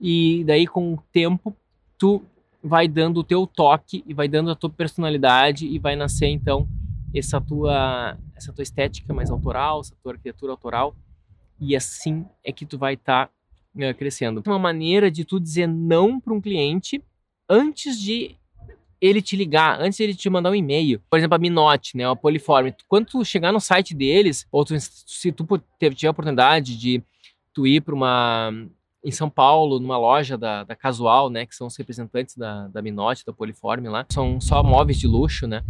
e 0.00 0.44
daí 0.44 0.66
com 0.66 0.94
o 0.94 1.02
tempo 1.12 1.56
tu 1.98 2.22
vai 2.62 2.88
dando 2.88 3.20
o 3.20 3.24
teu 3.24 3.46
toque 3.46 4.02
e 4.06 4.14
vai 4.14 4.26
dando 4.26 4.50
a 4.50 4.54
tua 4.54 4.70
personalidade 4.70 5.66
e 5.66 5.78
vai 5.78 5.94
nascer 5.94 6.28
então 6.28 6.66
essa 7.14 7.40
tua, 7.40 8.18
essa 8.34 8.52
tua 8.52 8.62
estética 8.62 9.12
mais 9.12 9.30
autoral, 9.30 9.80
essa 9.80 9.94
tua 10.02 10.12
arquitetura 10.12 10.52
autoral, 10.52 10.96
e 11.60 11.76
assim 11.76 12.24
é 12.42 12.50
que 12.50 12.66
tu 12.66 12.76
vai 12.76 12.94
estar 12.94 13.26
tá 13.26 13.32
uh, 13.76 13.94
crescendo. 13.94 14.42
Uma 14.46 14.58
maneira 14.58 15.10
de 15.10 15.24
tu 15.24 15.38
dizer 15.38 15.68
não 15.68 16.18
para 16.18 16.32
um 16.32 16.40
cliente 16.40 17.02
antes 17.48 18.00
de 18.00 18.36
ele 19.00 19.20
te 19.20 19.36
ligar, 19.36 19.80
antes 19.80 19.98
de 19.98 20.02
ele 20.02 20.14
te 20.14 20.28
mandar 20.30 20.50
um 20.50 20.54
e-mail. 20.54 21.00
Por 21.10 21.18
exemplo, 21.18 21.34
a 21.34 21.38
Minote, 21.38 21.96
né, 21.96 22.08
a 22.08 22.16
Poliforme. 22.16 22.74
Quando 22.88 23.06
tu 23.06 23.24
chegar 23.24 23.52
no 23.52 23.60
site 23.60 23.94
deles, 23.94 24.46
ou 24.50 24.64
tu, 24.64 24.74
se 24.80 25.30
tu 25.30 25.46
tiver 25.94 26.08
a 26.08 26.10
oportunidade 26.10 26.76
de 26.76 27.02
tu 27.52 27.66
ir 27.66 27.82
para 27.82 27.94
uma 27.94 28.50
em 29.04 29.10
São 29.10 29.28
Paulo, 29.28 29.78
numa 29.78 29.98
loja 29.98 30.38
da, 30.38 30.64
da 30.64 30.74
Casual, 30.74 31.28
né, 31.28 31.44
que 31.44 31.54
são 31.54 31.66
os 31.66 31.76
representantes 31.76 32.36
da, 32.36 32.68
da 32.68 32.80
Minote, 32.80 33.24
da 33.24 33.32
Poliforme 33.32 33.88
lá, 33.88 34.06
são 34.08 34.40
só 34.40 34.62
móveis 34.62 34.98
de 34.98 35.06
luxo, 35.06 35.46
né, 35.46 35.62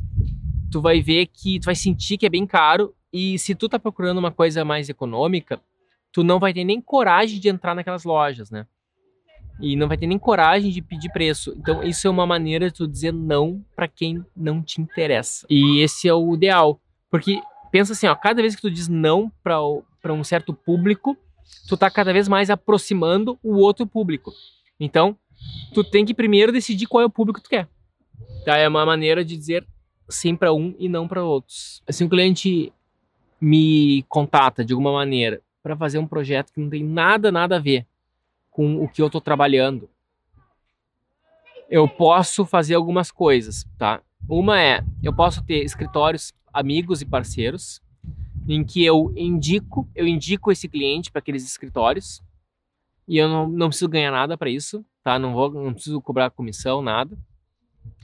tu 0.70 0.80
vai 0.80 1.00
ver 1.00 1.26
que 1.26 1.58
tu 1.58 1.64
vai 1.64 1.74
sentir 1.74 2.16
que 2.16 2.26
é 2.26 2.30
bem 2.30 2.46
caro 2.46 2.94
e 3.12 3.38
se 3.38 3.54
tu 3.54 3.68
tá 3.68 3.78
procurando 3.78 4.18
uma 4.18 4.30
coisa 4.30 4.64
mais 4.64 4.88
econômica, 4.88 5.60
tu 6.12 6.22
não 6.22 6.38
vai 6.38 6.54
ter 6.54 6.62
nem 6.62 6.80
coragem 6.80 7.40
de 7.40 7.48
entrar 7.48 7.74
naquelas 7.74 8.04
lojas, 8.04 8.52
né, 8.52 8.66
e 9.60 9.74
não 9.74 9.88
vai 9.88 9.96
ter 9.96 10.06
nem 10.06 10.18
coragem 10.18 10.70
de 10.70 10.82
pedir 10.82 11.10
preço. 11.12 11.54
Então 11.58 11.82
isso 11.82 12.06
é 12.06 12.10
uma 12.10 12.26
maneira 12.26 12.68
de 12.68 12.74
tu 12.74 12.88
dizer 12.88 13.12
não 13.12 13.64
para 13.74 13.86
quem 13.86 14.24
não 14.36 14.60
te 14.60 14.80
interessa. 14.80 15.46
E 15.48 15.80
esse 15.80 16.08
é 16.08 16.14
o 16.14 16.34
ideal, 16.34 16.80
porque 17.10 17.40
pensa 17.70 17.92
assim, 17.92 18.06
ó, 18.06 18.14
cada 18.14 18.42
vez 18.42 18.54
que 18.54 18.62
tu 18.62 18.70
diz 18.70 18.88
não 18.88 19.30
para 19.42 20.12
um 20.12 20.24
certo 20.24 20.52
público, 20.52 21.16
tu 21.68 21.76
tá 21.76 21.90
cada 21.90 22.12
vez 22.12 22.28
mais 22.28 22.50
aproximando 22.50 23.38
o 23.42 23.56
outro 23.56 23.86
público. 23.86 24.32
Então, 24.78 25.16
tu 25.72 25.82
tem 25.82 26.04
que 26.04 26.14
primeiro 26.14 26.52
decidir 26.52 26.86
qual 26.86 27.02
é 27.02 27.06
o 27.06 27.10
público 27.10 27.38
que 27.38 27.44
tu 27.44 27.50
quer. 27.50 27.68
Tá? 28.44 28.56
É 28.56 28.68
uma 28.68 28.84
maneira 28.84 29.24
de 29.24 29.36
dizer 29.36 29.66
sim 30.08 30.36
para 30.36 30.52
um 30.52 30.74
e 30.78 30.88
não 30.88 31.08
para 31.08 31.24
outros. 31.24 31.82
Se 31.88 32.04
um 32.04 32.08
cliente 32.08 32.72
me 33.40 34.02
contata 34.08 34.64
de 34.64 34.72
alguma 34.72 34.92
maneira 34.92 35.42
para 35.62 35.76
fazer 35.76 35.98
um 35.98 36.06
projeto 36.06 36.52
que 36.52 36.60
não 36.60 36.68
tem 36.68 36.84
nada, 36.84 37.32
nada 37.32 37.56
a 37.56 37.60
ver 37.60 37.86
com 38.50 38.82
o 38.82 38.88
que 38.88 39.02
eu 39.02 39.06
estou 39.06 39.20
trabalhando, 39.20 39.88
eu 41.68 41.88
posso 41.88 42.44
fazer 42.44 42.74
algumas 42.74 43.10
coisas, 43.10 43.66
tá? 43.78 44.00
Uma 44.28 44.60
é, 44.60 44.84
eu 45.02 45.12
posso 45.12 45.42
ter 45.44 45.64
escritórios 45.64 46.32
amigos 46.52 47.02
e 47.02 47.06
parceiros 47.06 47.82
em 48.48 48.64
que 48.64 48.84
eu 48.84 49.12
indico, 49.16 49.88
eu 49.94 50.06
indico 50.06 50.52
esse 50.52 50.68
cliente 50.68 51.10
para 51.10 51.18
aqueles 51.18 51.44
escritórios 51.44 52.22
e 53.06 53.18
eu 53.18 53.28
não, 53.28 53.48
não 53.48 53.68
preciso 53.68 53.88
ganhar 53.88 54.10
nada 54.10 54.36
para 54.36 54.50
isso, 54.50 54.84
tá? 55.02 55.18
Não 55.18 55.32
vou, 55.32 55.50
não 55.50 55.72
preciso 55.74 56.00
cobrar 56.00 56.30
comissão, 56.30 56.82
nada. 56.82 57.16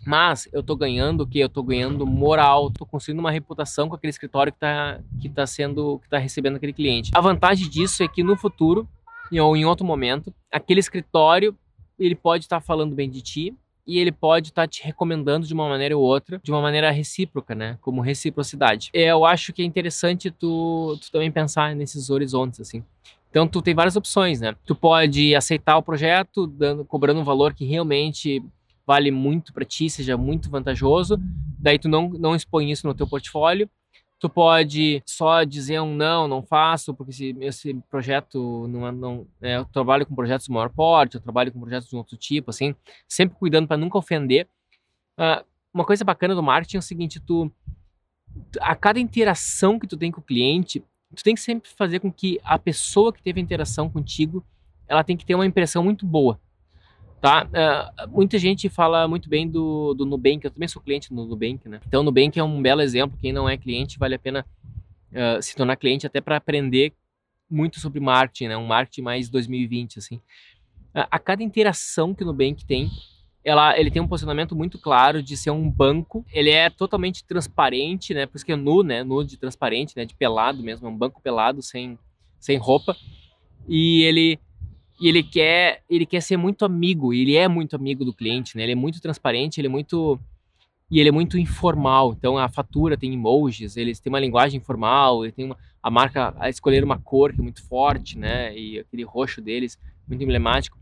Mas 0.07 0.48
eu 0.53 0.62
tô 0.62 0.74
ganhando 0.74 1.22
o 1.22 1.26
que? 1.26 1.38
Eu 1.38 1.48
tô 1.48 1.62
ganhando 1.62 2.07
moral, 2.07 2.70
tô 2.70 2.87
construindo 2.87 3.18
uma 3.18 3.31
reputação 3.31 3.88
com 3.88 3.94
aquele 3.94 4.11
escritório 4.11 4.53
que 4.53 4.59
tá, 4.59 5.00
que 5.20 5.29
tá 5.29 5.46
sendo, 5.46 5.98
que 6.00 6.09
tá 6.09 6.18
recebendo 6.18 6.57
aquele 6.57 6.72
cliente. 6.72 7.11
A 7.14 7.20
vantagem 7.20 7.68
disso 7.68 8.03
é 8.03 8.09
que 8.09 8.22
no 8.22 8.37
futuro, 8.37 8.88
ou 9.33 9.57
em 9.57 9.64
outro 9.64 9.87
momento, 9.87 10.33
aquele 10.50 10.81
escritório, 10.81 11.57
ele 11.98 12.14
pode 12.14 12.44
estar 12.44 12.61
tá 12.61 12.66
falando 12.66 12.94
bem 12.94 13.11
de 13.11 13.20
ti, 13.20 13.57
e 13.90 13.98
ele 13.98 14.12
pode 14.12 14.50
estar 14.50 14.62
tá 14.62 14.68
te 14.68 14.85
recomendando 14.85 15.44
de 15.44 15.53
uma 15.53 15.68
maneira 15.68 15.98
ou 15.98 16.05
outra, 16.05 16.40
de 16.40 16.53
uma 16.53 16.62
maneira 16.62 16.92
recíproca, 16.92 17.57
né? 17.57 17.76
Como 17.81 18.00
reciprocidade. 18.00 18.88
É, 18.94 19.07
eu 19.07 19.24
acho 19.24 19.53
que 19.53 19.62
é 19.62 19.64
interessante 19.64 20.31
tu, 20.31 20.96
tu 21.03 21.11
também 21.11 21.33
pensar 21.33 21.74
nesses 21.74 22.09
horizontes, 22.09 22.61
assim. 22.61 22.85
Então 23.31 23.48
tu 23.48 23.61
tem 23.61 23.74
várias 23.74 23.96
opções, 23.96 24.40
né? 24.40 24.55
Tu 24.64 24.76
pode 24.76 25.35
aceitar 25.35 25.76
o 25.76 25.83
projeto, 25.83 26.46
dando, 26.46 26.85
cobrando 26.85 27.20
um 27.20 27.24
valor 27.24 27.53
que 27.53 27.64
realmente 27.64 28.40
vale 28.87 29.11
muito 29.11 29.53
para 29.53 29.64
ti, 29.64 29.90
seja 29.90 30.16
muito 30.16 30.48
vantajoso. 30.48 31.18
Daí 31.59 31.76
tu 31.76 31.88
não, 31.88 32.11
não 32.11 32.37
expõe 32.37 32.70
isso 32.70 32.87
no 32.87 32.94
teu 32.94 33.09
portfólio 33.09 33.68
Tu 34.20 34.28
pode 34.28 35.02
só 35.06 35.42
dizer 35.44 35.80
um 35.80 35.96
não, 35.96 36.28
não 36.28 36.42
faço, 36.42 36.94
porque 36.94 37.11
esse, 37.11 37.37
esse 37.40 37.74
projeto 37.90 38.68
não, 38.68 38.87
é, 38.87 38.92
não 38.92 39.26
é, 39.40 39.56
eu 39.56 39.64
trabalho 39.64 40.04
com 40.04 40.14
projetos 40.14 40.46
de 40.46 40.52
maior 40.52 40.68
porte, 40.68 41.14
eu 41.14 41.20
trabalho 41.22 41.50
com 41.50 41.59
projetos 41.59 41.88
de 41.88 41.96
outro 41.96 42.18
tipo, 42.18 42.50
assim, 42.50 42.74
sempre 43.09 43.38
cuidando 43.38 43.66
para 43.66 43.78
nunca 43.78 43.96
ofender. 43.96 44.46
Uh, 45.18 45.42
uma 45.72 45.87
coisa 45.87 46.04
bacana 46.04 46.35
do 46.35 46.42
marketing 46.42 46.76
é 46.76 46.80
o 46.80 46.83
seguinte, 46.83 47.18
tu 47.18 47.50
a 48.61 48.76
cada 48.76 49.00
interação 49.00 49.78
que 49.78 49.87
tu 49.87 49.96
tem 49.96 50.12
com 50.12 50.20
o 50.20 50.24
cliente, 50.24 50.85
tu 51.14 51.22
tem 51.22 51.35
que 51.35 51.40
sempre 51.40 51.70
fazer 51.70 52.00
com 52.00 52.12
que 52.12 52.38
a 52.44 52.59
pessoa 52.59 53.12
que 53.12 53.22
teve 53.22 53.40
a 53.40 53.42
interação 53.42 53.88
contigo, 53.88 54.44
ela 54.87 55.02
tem 55.02 55.16
que 55.16 55.24
ter 55.24 55.35
uma 55.35 55.46
impressão 55.46 55.83
muito 55.83 56.06
boa. 56.06 56.38
Tá? 57.20 57.46
Uh, 57.46 58.11
muita 58.11 58.38
gente 58.38 58.68
fala 58.70 59.06
muito 59.06 59.28
bem 59.28 59.46
do, 59.46 59.92
do 59.92 60.06
Nubank, 60.06 60.42
eu 60.42 60.50
também 60.50 60.68
sou 60.68 60.80
cliente 60.80 61.12
do 61.12 61.26
Nubank, 61.26 61.68
né? 61.68 61.78
Então, 61.87 62.00
o 62.00 62.04
Nubank 62.04 62.38
é 62.38 62.42
um 62.42 62.62
belo 62.62 62.80
exemplo. 62.80 63.18
Quem 63.20 63.30
não 63.30 63.46
é 63.46 63.59
cliente, 63.59 63.98
vale 63.98 64.14
a 64.14 64.18
pena 64.18 64.46
uh, 65.12 65.42
se 65.42 65.54
tornar 65.54 65.76
cliente 65.76 66.06
até 66.06 66.18
para 66.20 66.37
aprender 66.37 66.94
muito 67.50 67.78
sobre 67.78 68.00
marketing, 68.00 68.48
né? 68.48 68.56
Um 68.56 68.66
marketing 68.66 69.02
mais 69.02 69.28
2020, 69.28 69.98
assim. 69.98 70.16
Uh, 70.94 71.04
a 71.11 71.18
cada 71.18 71.42
interação 71.42 72.14
que 72.14 72.22
o 72.22 72.26
Nubank 72.26 72.64
tem, 72.64 72.88
ela, 73.44 73.78
ele 73.78 73.90
tem 73.90 74.00
um 74.00 74.09
posicionamento 74.09 74.56
muito 74.56 74.78
claro 74.78 75.22
de 75.22 75.37
ser 75.37 75.50
um 75.50 75.70
banco. 75.70 76.24
Ele 76.33 76.48
é 76.48 76.70
totalmente 76.70 77.22
transparente, 77.24 78.14
né? 78.14 78.24
Por 78.24 78.37
isso 78.37 78.46
que 78.46 78.52
é 78.52 78.56
nu, 78.56 78.83
né? 78.83 79.04
Nu 79.04 79.22
de 79.22 79.37
transparente, 79.37 79.94
né? 79.94 80.06
De 80.06 80.14
pelado 80.14 80.62
mesmo, 80.62 80.87
é 80.87 80.90
um 80.90 80.96
banco 80.96 81.20
pelado, 81.20 81.61
sem, 81.61 81.98
sem 82.38 82.56
roupa. 82.56 82.96
E 83.68 84.04
ele 84.04 84.38
e 85.00 85.08
ele 85.08 85.22
quer, 85.22 85.82
ele 85.88 86.04
quer 86.04 86.20
ser 86.20 86.36
muito 86.36 86.62
amigo, 86.64 87.14
ele 87.14 87.34
é 87.34 87.48
muito 87.48 87.74
amigo 87.74 88.04
do 88.04 88.12
cliente, 88.12 88.56
né? 88.56 88.64
Ele 88.64 88.72
é 88.72 88.76
muito 88.76 89.00
transparente, 89.00 89.58
ele 89.58 89.66
é 89.66 89.70
muito 89.70 90.20
e 90.90 91.00
ele 91.00 91.08
é 91.08 91.12
muito 91.12 91.38
informal. 91.38 92.12
Então 92.12 92.36
a 92.36 92.48
fatura 92.48 92.98
tem 92.98 93.14
emojis, 93.14 93.76
eles 93.76 93.98
têm 93.98 94.12
uma 94.12 94.20
linguagem 94.20 94.58
informal, 94.58 95.24
ele 95.24 95.32
tem 95.32 95.46
uma, 95.46 95.56
a 95.82 95.90
marca 95.90 96.34
a 96.38 96.50
escolher 96.50 96.84
uma 96.84 96.98
cor 96.98 97.32
que 97.32 97.40
é 97.40 97.42
muito 97.42 97.66
forte, 97.66 98.18
né? 98.18 98.54
E 98.56 98.80
aquele 98.80 99.02
roxo 99.02 99.40
deles 99.40 99.78
muito 100.06 100.22
emblemático. 100.22 100.76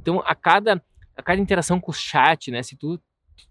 Então 0.00 0.22
a 0.24 0.34
cada 0.36 0.80
a 1.16 1.22
cada 1.22 1.40
interação 1.40 1.80
com 1.80 1.90
o 1.90 1.94
chat, 1.94 2.52
né? 2.52 2.62
Se 2.62 2.76
tu 2.76 3.00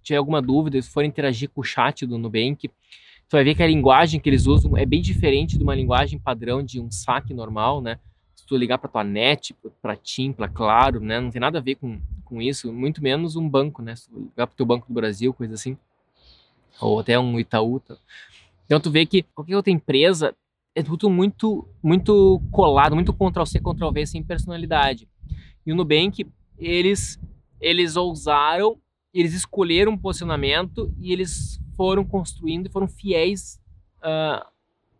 tiver 0.02 0.18
alguma 0.18 0.42
dúvida, 0.42 0.82
se 0.82 0.90
for 0.90 1.04
interagir 1.04 1.50
com 1.50 1.60
o 1.60 1.66
chat 1.66 2.06
do 2.06 2.18
Nubank, 2.18 2.70
tu 2.70 3.32
vai 3.32 3.44
ver 3.44 3.56
que 3.56 3.64
a 3.64 3.68
linguagem 3.68 4.22
que 4.22 4.30
eles 4.30 4.46
usam 4.46 4.78
é 4.78 4.86
bem 4.86 5.02
diferente 5.02 5.58
de 5.58 5.64
uma 5.64 5.76
linguagem 5.76 6.18
padrão 6.18 6.64
de 6.64 6.80
um 6.80 6.90
saque 6.90 7.34
normal, 7.34 7.82
né? 7.82 8.00
Se 8.44 8.48
tu 8.48 8.58
ligar 8.58 8.78
para 8.78 8.90
tua 8.90 9.06
net, 9.06 9.56
para 9.82 9.96
TIM, 9.96 10.34
para 10.34 10.50
Claro, 10.50 11.00
né? 11.00 11.18
Não 11.18 11.32
tem 11.32 11.40
nada 11.40 11.60
a 11.60 11.62
ver 11.62 11.76
com, 11.76 12.02
com 12.26 12.42
isso, 12.42 12.74
muito 12.74 13.02
menos 13.02 13.38
um 13.38 13.50
banco, 13.50 13.82
né? 13.82 13.96
Se 13.96 14.10
tu 14.10 14.20
ligar 14.20 14.48
para 14.48 14.56
teu 14.58 14.66
Banco 14.66 14.86
do 14.86 14.94
Brasil, 14.94 15.34
coisa 15.34 15.54
assim, 15.54 15.78
ou 16.82 17.00
até 17.00 17.18
um 17.18 17.40
Itaú. 17.40 17.80
Tá? 17.80 17.96
Então 18.66 18.82
tu 18.82 18.92
vê 18.92 19.06
que 19.06 19.24
qualquer 19.24 19.56
outra 19.56 19.72
empresa 19.72 20.36
é 20.76 20.84
tudo 20.84 21.10
muito 21.10 21.66
muito 21.82 22.42
colado, 22.52 22.96
muito 22.96 23.14
Ctrl 23.14 23.46
C, 23.46 23.60
Ctrl 23.62 23.92
V 23.92 24.06
sem 24.06 24.22
personalidade. 24.22 25.08
E 25.66 25.72
o 25.72 25.76
Nubank, 25.76 26.28
eles 26.58 27.18
eles 27.62 27.96
ousaram, 27.96 28.78
eles 29.14 29.34
escolheram 29.34 29.94
um 29.94 29.98
posicionamento 29.98 30.94
e 31.00 31.14
eles 31.14 31.62
foram 31.78 32.04
construindo 32.04 32.68
e 32.68 32.70
foram 32.70 32.90
fiéis, 32.90 33.58
uh, 34.00 34.46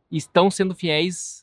estão 0.10 0.50
sendo 0.50 0.74
fiéis 0.74 1.43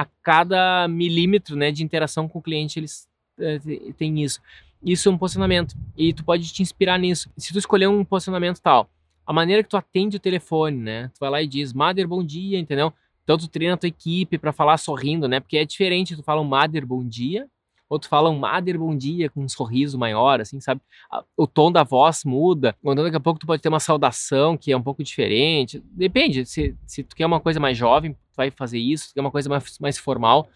a 0.00 0.06
cada 0.22 0.88
milímetro 0.88 1.54
né, 1.54 1.70
de 1.70 1.84
interação 1.84 2.26
com 2.26 2.38
o 2.38 2.42
cliente 2.42 2.78
eles 2.78 3.06
é, 3.38 3.58
têm 3.98 4.22
isso. 4.22 4.40
Isso 4.82 5.10
é 5.10 5.12
um 5.12 5.18
posicionamento 5.18 5.76
e 5.94 6.14
tu 6.14 6.24
pode 6.24 6.50
te 6.50 6.62
inspirar 6.62 6.98
nisso. 6.98 7.30
Se 7.36 7.52
tu 7.52 7.58
escolher 7.58 7.86
um 7.86 8.02
posicionamento 8.02 8.60
tal, 8.60 8.88
a 9.26 9.32
maneira 9.32 9.62
que 9.62 9.68
tu 9.68 9.76
atende 9.76 10.16
o 10.16 10.20
telefone, 10.20 10.78
né? 10.78 11.08
Tu 11.08 11.18
vai 11.20 11.28
lá 11.28 11.42
e 11.42 11.46
diz, 11.46 11.74
Mader, 11.74 12.08
bom 12.08 12.24
dia, 12.24 12.58
entendeu? 12.58 12.92
Então 13.22 13.36
tu 13.36 13.46
treina 13.46 13.74
a 13.74 13.76
tua 13.76 13.88
equipe 13.88 14.38
para 14.38 14.52
falar 14.52 14.78
sorrindo, 14.78 15.28
né? 15.28 15.38
Porque 15.38 15.58
é 15.58 15.66
diferente 15.66 16.16
tu 16.16 16.22
fala 16.22 16.40
um 16.40 16.44
Mader, 16.44 16.86
bom 16.86 17.06
dia, 17.06 17.46
ou 17.90 17.98
tu 17.98 18.08
fala 18.08 18.30
um 18.30 18.38
Mader, 18.38 18.78
bom 18.78 18.96
dia, 18.96 19.28
com 19.28 19.42
um 19.42 19.48
sorriso 19.48 19.98
maior, 19.98 20.40
assim, 20.40 20.60
sabe? 20.60 20.80
O 21.36 21.44
tom 21.44 21.72
da 21.72 21.82
voz 21.82 22.24
muda, 22.24 22.76
ou 22.84 22.92
então 22.92 23.02
daqui 23.02 23.16
a 23.16 23.20
pouco 23.20 23.40
tu 23.40 23.46
pode 23.48 23.60
ter 23.60 23.68
uma 23.68 23.80
saudação 23.80 24.56
que 24.56 24.70
é 24.70 24.76
um 24.76 24.82
pouco 24.82 25.02
diferente. 25.02 25.82
Depende, 25.86 26.46
se, 26.46 26.76
se 26.86 27.02
tu 27.02 27.16
quer 27.16 27.26
uma 27.26 27.40
coisa 27.40 27.58
mais 27.58 27.76
jovem, 27.76 28.16
vai 28.36 28.48
fazer 28.52 28.78
isso, 28.78 29.12
que 29.12 29.18
é 29.18 29.20
uma 29.20 29.32
coisa 29.32 29.50
mais, 29.50 29.76
mais 29.80 29.98
formal. 29.98 30.48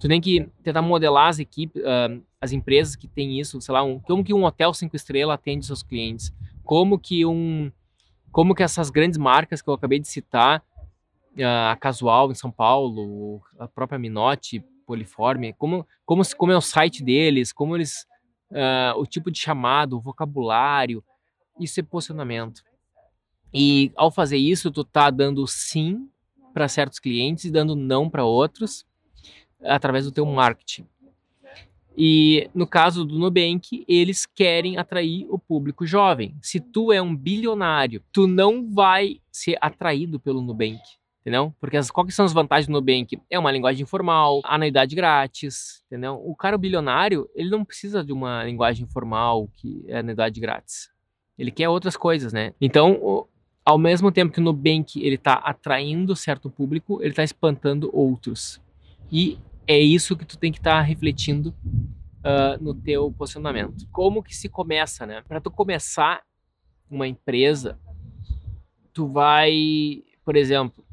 Tu 0.00 0.08
tem 0.08 0.22
que 0.22 0.48
tentar 0.62 0.80
modelar 0.80 1.28
as 1.28 1.38
equipes, 1.38 1.82
uh, 1.82 2.22
as 2.40 2.50
empresas 2.50 2.96
que 2.96 3.06
têm 3.06 3.38
isso, 3.38 3.60
sei 3.60 3.74
lá, 3.74 3.82
um, 3.82 3.98
como 3.98 4.24
que 4.24 4.32
um 4.32 4.44
hotel 4.44 4.72
cinco 4.72 4.96
estrelas 4.96 5.34
atende 5.34 5.66
seus 5.66 5.82
clientes, 5.82 6.32
como 6.64 6.98
que 6.98 7.26
um, 7.26 7.70
como 8.32 8.54
que 8.54 8.62
essas 8.62 8.88
grandes 8.88 9.18
marcas 9.18 9.60
que 9.60 9.68
eu 9.68 9.74
acabei 9.74 9.98
de 9.98 10.08
citar, 10.08 10.64
uh, 11.36 11.70
a 11.70 11.76
Casual 11.76 12.30
em 12.30 12.34
São 12.34 12.50
Paulo, 12.50 13.42
a 13.58 13.68
própria 13.68 13.98
Minotti, 13.98 14.64
Poliforme, 14.90 15.52
como, 15.52 15.86
como, 16.04 16.22
como 16.36 16.50
é 16.50 16.56
o 16.56 16.60
site 16.60 17.04
deles, 17.04 17.52
como 17.52 17.76
eles, 17.76 18.08
uh, 18.50 18.98
o 18.98 19.06
tipo 19.06 19.30
de 19.30 19.38
chamado, 19.38 19.96
o 19.96 20.00
vocabulário, 20.00 21.04
isso 21.60 21.78
é 21.78 21.82
posicionamento. 21.84 22.64
E 23.54 23.92
ao 23.94 24.10
fazer 24.10 24.36
isso, 24.36 24.68
tu 24.68 24.82
tá 24.82 25.08
dando 25.08 25.46
sim 25.46 26.08
para 26.52 26.66
certos 26.66 26.98
clientes 26.98 27.44
e 27.44 27.52
dando 27.52 27.76
não 27.76 28.10
para 28.10 28.24
outros 28.24 28.84
através 29.62 30.06
do 30.06 30.10
teu 30.10 30.26
marketing. 30.26 30.84
E 31.96 32.50
no 32.52 32.66
caso 32.66 33.04
do 33.04 33.16
Nubank, 33.16 33.84
eles 33.86 34.26
querem 34.26 34.76
atrair 34.76 35.24
o 35.30 35.38
público 35.38 35.86
jovem. 35.86 36.34
Se 36.42 36.58
tu 36.58 36.92
é 36.92 37.00
um 37.00 37.14
bilionário, 37.14 38.02
tu 38.10 38.26
não 38.26 38.68
vai 38.68 39.20
ser 39.30 39.56
atraído 39.60 40.18
pelo 40.18 40.42
Nubank. 40.42 40.80
Entendeu? 41.20 41.54
Porque 41.60 41.76
as, 41.76 41.90
quais 41.90 42.14
são 42.14 42.24
as 42.24 42.32
vantagens 42.32 42.66
do 42.66 42.72
Nubank? 42.72 43.20
É 43.28 43.38
uma 43.38 43.52
linguagem 43.52 43.82
informal, 43.82 44.40
anuidade 44.44 44.94
grátis, 44.94 45.82
entendeu? 45.86 46.20
O 46.24 46.34
cara 46.34 46.58
bilionário, 46.58 47.28
ele 47.34 47.50
não 47.50 47.64
precisa 47.64 48.02
de 48.02 48.12
uma 48.12 48.44
linguagem 48.44 48.84
informal 48.84 49.48
que 49.54 49.84
é 49.86 49.98
anuidade 49.98 50.40
grátis. 50.40 50.90
Ele 51.38 51.50
quer 51.50 51.68
outras 51.68 51.96
coisas, 51.96 52.32
né? 52.32 52.52
Então, 52.60 52.92
o, 53.00 53.28
ao 53.64 53.78
mesmo 53.78 54.10
tempo 54.10 54.32
que 54.32 54.40
o 54.40 54.42
Nubank 54.42 55.00
ele 55.02 55.14
está 55.14 55.34
atraindo 55.34 56.16
certo 56.16 56.50
público, 56.50 57.00
ele 57.00 57.10
está 57.10 57.22
espantando 57.22 57.90
outros. 57.92 58.60
E 59.12 59.38
é 59.66 59.78
isso 59.78 60.16
que 60.16 60.24
tu 60.24 60.38
tem 60.38 60.50
que 60.50 60.58
estar 60.58 60.78
tá 60.78 60.80
refletindo 60.80 61.54
uh, 62.20 62.62
no 62.62 62.74
teu 62.74 63.12
posicionamento. 63.12 63.86
Como 63.92 64.22
que 64.22 64.34
se 64.34 64.48
começa, 64.48 65.06
né? 65.06 65.22
Para 65.26 65.40
tu 65.40 65.50
começar 65.50 66.22
uma 66.90 67.06
empresa, 67.06 67.78
tu 68.92 69.06
vai, 69.06 70.02
por 70.24 70.36
exemplo, 70.36 70.84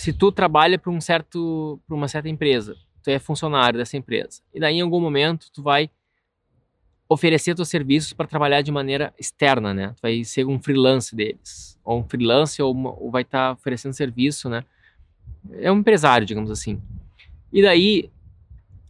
se 0.00 0.14
tu 0.14 0.32
trabalha 0.32 0.78
para 0.78 0.90
um 0.90 0.98
certo, 0.98 1.78
para 1.86 1.94
uma 1.94 2.08
certa 2.08 2.26
empresa, 2.26 2.74
tu 3.02 3.10
é 3.10 3.18
funcionário 3.18 3.78
dessa 3.78 3.98
empresa, 3.98 4.40
e 4.54 4.58
daí 4.58 4.76
em 4.76 4.80
algum 4.80 4.98
momento 4.98 5.50
tu 5.52 5.62
vai 5.62 5.90
oferecer 7.06 7.54
teus 7.54 7.68
serviços 7.68 8.14
para 8.14 8.26
trabalhar 8.26 8.62
de 8.62 8.72
maneira 8.72 9.12
externa, 9.18 9.74
né? 9.74 9.88
Tu 9.96 10.00
vai 10.00 10.24
ser 10.24 10.46
um 10.46 10.58
freelance 10.58 11.14
deles, 11.14 11.78
ou 11.84 12.00
um 12.00 12.08
freelance 12.08 12.62
ou, 12.62 12.74
ou 12.74 13.10
vai 13.10 13.20
estar 13.20 13.48
tá 13.48 13.52
oferecendo 13.52 13.92
serviço, 13.92 14.48
né? 14.48 14.64
É 15.58 15.70
um 15.70 15.80
empresário, 15.80 16.26
digamos 16.26 16.50
assim. 16.50 16.80
E 17.52 17.60
daí 17.60 18.10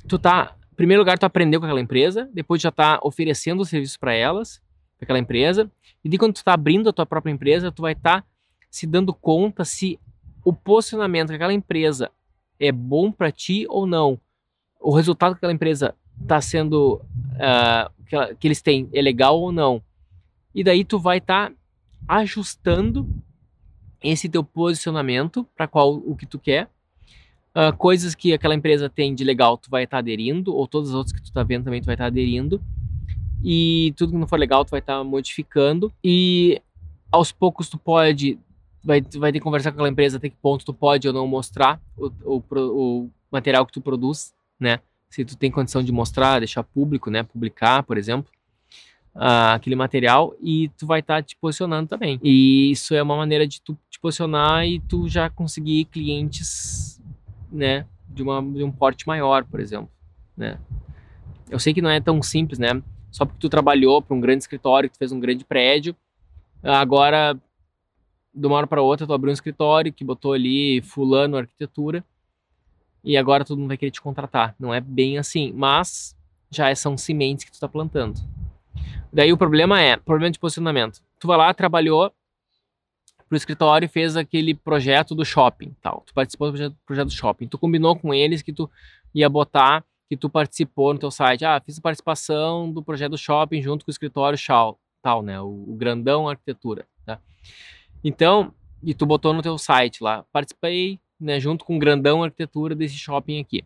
tu 0.07 0.17
tá, 0.17 0.55
em 0.73 0.77
primeiro 0.77 1.01
lugar 1.01 1.19
tu 1.19 1.27
aprendeu 1.27 1.59
com 1.59 1.67
aquela 1.67 1.81
empresa, 1.81 2.31
depois 2.33 2.63
já 2.63 2.71
tá 2.71 3.01
oferecendo 3.03 3.63
os 3.63 3.69
serviços 3.69 3.97
para 3.97 4.15
elas, 4.15 4.63
para 4.97 5.07
aquela 5.07 5.19
empresa, 5.19 5.69
e 6.05 6.09
de 6.09 6.17
quando 6.17 6.35
tu 6.35 6.45
tá 6.45 6.55
abrindo 6.55 6.89
a 6.89 6.93
tua 6.93 7.05
própria 7.05 7.33
empresa, 7.33 7.73
tu 7.73 7.83
vai 7.83 7.95
estar 7.95 8.23
tá 8.23 8.27
se 8.71 8.87
dando 8.87 9.13
conta 9.13 9.65
se 9.65 9.99
o 10.45 10.53
posicionamento 10.53 11.29
daquela 11.29 11.53
empresa 11.53 12.11
é 12.59 12.71
bom 12.71 13.11
para 13.11 13.31
ti 13.31 13.67
ou 13.69 13.87
não. 13.87 14.21
O 14.81 14.95
resultado 14.95 15.33
que 15.33 15.39
aquela 15.39 15.53
empresa 15.53 15.95
está 16.21 16.41
sendo 16.41 17.03
uh, 17.35 17.91
que, 18.07 18.35
que, 18.37 18.49
eles 18.49 18.63
têm 18.63 18.89
é 18.93 19.01
legal 19.01 19.41
ou 19.41 19.53
não. 19.53 19.83
E 20.55 20.65
daí 20.65 20.85
tu 20.85 20.99
vai 20.99 21.19
estar 21.19 21.51
tá 21.51 21.57
ajustando 22.09 23.09
esse 24.03 24.29
teu 24.29 24.43
posicionamento 24.43 25.47
para 25.57 25.67
qual 25.67 25.95
o 25.95 26.17
que 26.17 26.27
tu 26.27 26.39
quer. 26.39 26.69
Uh, 27.55 27.77
coisas 27.77 28.15
que 28.15 28.33
aquela 28.33 28.55
empresa 28.55 28.89
tem 28.89 29.15
de 29.15 29.25
legal 29.25 29.59
tu 29.59 29.69
vai 29.69 29.85
estar 29.85 29.97
tá 29.97 29.99
aderindo, 29.99 30.55
ou 30.55 30.67
todas 30.69 30.91
as 30.91 30.95
outras 30.95 31.13
que 31.13 31.21
tu 31.21 31.27
está 31.27 31.43
vendo 31.43 31.65
também 31.65 31.81
tu 31.81 31.87
vai 31.87 31.95
estar 31.95 32.05
tá 32.05 32.09
aderindo. 32.09 32.61
E 33.43 33.93
tudo 33.97 34.13
que 34.13 34.19
não 34.19 34.27
for 34.27 34.39
legal 34.39 34.65
tu 34.65 34.71
vai 34.71 34.81
estar 34.81 34.99
tá 34.99 35.05
modificando. 35.05 35.93
E 36.03 36.61
aos 37.11 37.33
poucos 37.33 37.69
tu 37.69 37.79
pode 37.79 38.39
vai, 38.83 39.01
vai 39.01 39.33
ter 39.33 39.39
que 39.39 39.45
conversar 39.45 39.71
com 39.71 39.77
aquela 39.77 39.89
empresa 39.89 40.17
até 40.17 40.29
que 40.29 40.37
ponto 40.37 40.65
tu 40.65 40.73
pode 40.73 41.07
ou 41.07 41.15
não 41.15 41.27
mostrar 41.27 41.81
o, 41.97 42.11
o, 42.25 42.43
o 42.51 43.11
material 43.31 43.65
que 43.67 43.73
tu 43.73 43.81
produz, 43.81 44.35
né? 44.59 44.81
Se 45.09 45.25
tu 45.25 45.37
tem 45.37 45.51
condição 45.51 45.83
de 45.83 45.93
mostrar, 45.93 46.39
deixar 46.39 46.63
público, 46.63 47.11
né? 47.11 47.23
Publicar, 47.23 47.83
por 47.83 47.99
exemplo, 47.99 48.31
uh, 49.15 49.55
aquele 49.55 49.77
material 49.77 50.35
e 50.41 50.69
tu 50.79 50.87
vai 50.87 51.01
estar 51.01 51.17
tá 51.17 51.23
te 51.23 51.37
posicionando 51.37 51.89
também. 51.89 52.19
E 52.23 52.71
isso 52.71 52.95
é 52.95 53.03
uma 53.03 53.17
maneira 53.17 53.47
de 53.47 53.61
tu 53.61 53.77
te 53.91 53.99
posicionar 54.01 54.67
e 54.67 54.81
tu 54.81 55.09
já 55.09 55.29
conseguir 55.29 55.87
clientes, 55.87 57.01
né? 57.51 57.87
De, 58.09 58.23
uma, 58.23 58.43
de 58.43 58.65
um 58.65 58.73
porte 58.73 59.07
maior, 59.07 59.45
por 59.45 59.61
exemplo, 59.61 59.91
né? 60.37 60.59
Eu 61.49 61.59
sei 61.59 61.75
que 61.75 61.83
não 61.83 61.91
é 61.91 62.01
tão 62.01 62.23
simples, 62.23 62.59
né? 62.59 62.81
Só 63.11 63.25
porque 63.25 63.41
tu 63.41 63.49
trabalhou 63.49 64.01
para 64.01 64.17
um 64.17 64.21
grande 64.21 64.45
escritório, 64.45 64.89
tu 64.89 64.97
fez 64.97 65.11
um 65.11 65.19
grande 65.19 65.45
prédio, 65.45 65.97
agora 66.63 67.37
de 68.33 68.47
uma 68.47 68.57
hora 68.57 68.67
para 68.67 68.83
outra 68.83 69.07
tu 69.07 69.13
abriu 69.13 69.31
um 69.31 69.35
escritório 69.35 69.93
que 69.93 70.05
botou 70.05 70.33
ali 70.33 70.81
fulano 70.83 71.37
arquitetura 71.37 72.05
e 73.03 73.17
agora 73.17 73.45
todo 73.45 73.59
mundo 73.59 73.69
vai 73.69 73.77
querer 73.77 73.91
te 73.91 74.01
contratar. 74.01 74.55
Não 74.59 74.73
é 74.73 74.81
bem 74.81 75.19
assim, 75.19 75.53
mas 75.55 76.17
já 76.51 76.75
são 76.75 76.97
sementes 76.97 77.45
que 77.45 77.51
tu 77.51 77.55
está 77.55 77.69
plantando. 77.69 78.21
Daí 79.13 79.33
o 79.33 79.37
problema 79.37 79.81
é, 79.81 79.97
problema 79.97 80.31
de 80.31 80.39
posicionamento. 80.39 81.01
Tu 81.19 81.27
vai 81.27 81.37
lá, 81.37 81.53
trabalhou 81.53 82.13
pro 83.29 83.37
escritório 83.37 83.87
e 83.87 83.89
fez 83.89 84.17
aquele 84.17 84.55
projeto 84.55 85.15
do 85.15 85.25
shopping, 85.25 85.75
tal. 85.81 86.03
Tu 86.07 86.13
participou 86.13 86.49
do 86.49 86.53
projeto, 86.53 86.77
projeto 86.85 87.07
do 87.07 87.15
shopping. 87.15 87.47
Tu 87.47 87.59
combinou 87.59 87.97
com 87.97 88.13
eles 88.13 88.43
que 88.43 88.53
tu 88.53 88.71
ia 89.15 89.29
botar 89.29 89.85
que 90.09 90.17
tu 90.17 90.29
participou 90.29 90.93
no 90.93 90.99
teu 90.99 91.11
site. 91.11 91.45
Ah, 91.45 91.61
fiz 91.65 91.79
participação 91.79 92.71
do 92.73 92.83
projeto 92.83 93.13
do 93.13 93.19
shopping 93.19 93.63
junto 93.63 93.85
com 93.85 93.91
o 93.91 93.93
escritório 93.93 94.37
Shaw, 94.37 94.77
tal, 95.01 95.23
né? 95.23 95.41
O, 95.41 95.65
o 95.69 95.77
grandão 95.77 96.29
arquitetura, 96.29 96.85
tá? 97.07 97.21
Então, 98.03 98.55
e 98.83 98.95
tu 98.95 99.05
botou 99.05 99.33
no 99.33 99.43
teu 99.43 99.59
site 99.59 100.03
lá, 100.03 100.25
participei, 100.33 100.99
né, 101.21 101.39
junto 101.39 101.65
com 101.65 101.77
o 101.77 101.79
grandão 101.79 102.23
arquitetura 102.23 102.75
desse 102.75 102.97
shopping 102.97 103.41
aqui. 103.41 103.65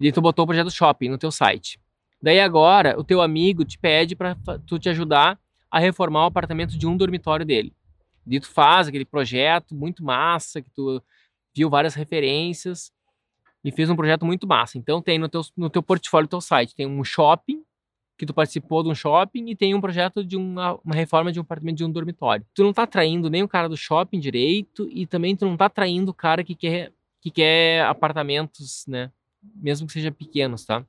E 0.00 0.10
tu 0.10 0.20
botou 0.20 0.44
o 0.44 0.46
projeto 0.46 0.70
shopping 0.70 1.08
no 1.08 1.18
teu 1.18 1.30
site. 1.30 1.78
Daí 2.22 2.40
agora, 2.40 2.98
o 2.98 3.04
teu 3.04 3.20
amigo 3.20 3.64
te 3.64 3.78
pede 3.78 4.16
para 4.16 4.34
tu 4.66 4.78
te 4.78 4.88
ajudar 4.88 5.38
a 5.70 5.78
reformar 5.78 6.24
o 6.24 6.26
apartamento 6.26 6.78
de 6.78 6.86
um 6.86 6.96
dormitório 6.96 7.44
dele. 7.44 7.72
E 8.26 8.40
tu 8.40 8.48
faz 8.48 8.88
aquele 8.88 9.04
projeto 9.04 9.74
muito 9.74 10.02
massa, 10.04 10.60
que 10.60 10.70
tu 10.70 11.02
viu 11.54 11.70
várias 11.70 11.94
referências 11.94 12.90
e 13.62 13.70
fez 13.70 13.88
um 13.90 13.96
projeto 13.96 14.24
muito 14.24 14.46
massa. 14.46 14.78
Então 14.78 15.02
tem 15.02 15.18
no 15.18 15.28
teu, 15.28 15.42
no 15.56 15.70
teu 15.70 15.82
portfólio, 15.82 16.28
teu 16.28 16.40
site, 16.40 16.74
tem 16.74 16.86
um 16.86 17.04
shopping 17.04 17.62
que 18.16 18.24
tu 18.24 18.32
participou 18.32 18.82
de 18.82 18.88
um 18.88 18.94
shopping 18.94 19.50
e 19.50 19.56
tem 19.56 19.74
um 19.74 19.80
projeto 19.80 20.24
de 20.24 20.36
uma, 20.36 20.78
uma 20.84 20.94
reforma 20.94 21.30
de 21.30 21.38
um 21.38 21.42
apartamento 21.42 21.76
de 21.76 21.84
um 21.84 21.90
dormitório. 21.90 22.44
Tu 22.54 22.62
não 22.62 22.72
tá 22.72 22.84
atraindo 22.84 23.28
nem 23.28 23.42
o 23.42 23.48
cara 23.48 23.68
do 23.68 23.76
shopping 23.76 24.18
direito 24.18 24.88
e 24.90 25.06
também 25.06 25.36
tu 25.36 25.44
não 25.44 25.56
tá 25.56 25.66
atraindo 25.66 26.10
o 26.10 26.14
cara 26.14 26.42
que 26.42 26.54
quer, 26.54 26.92
que 27.20 27.30
quer 27.30 27.84
apartamentos, 27.84 28.84
né? 28.88 29.10
Mesmo 29.54 29.86
que 29.86 29.92
sejam 29.92 30.12
pequenos, 30.12 30.64
tá? 30.64 30.84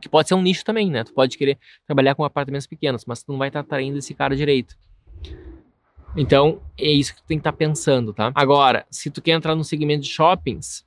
Que 0.00 0.08
pode 0.08 0.28
ser 0.28 0.34
um 0.34 0.42
nicho 0.42 0.64
também, 0.64 0.90
né? 0.90 1.04
Tu 1.04 1.12
pode 1.12 1.36
querer 1.36 1.58
trabalhar 1.86 2.14
com 2.14 2.24
apartamentos 2.24 2.66
pequenos, 2.66 3.04
mas 3.04 3.22
tu 3.22 3.32
não 3.32 3.38
vai 3.38 3.48
estar 3.48 3.62
tá 3.62 3.66
atraindo 3.66 3.98
esse 3.98 4.14
cara 4.14 4.34
direito. 4.34 4.76
Então, 6.16 6.62
é 6.78 6.90
isso 6.90 7.14
que 7.14 7.22
tu 7.22 7.26
tem 7.26 7.38
que 7.38 7.42
estar 7.42 7.52
tá 7.52 7.58
pensando, 7.58 8.14
tá? 8.14 8.32
Agora, 8.34 8.86
se 8.90 9.10
tu 9.10 9.20
quer 9.20 9.32
entrar 9.32 9.54
no 9.54 9.62
segmento 9.62 10.02
de 10.02 10.08
shoppings, 10.08 10.86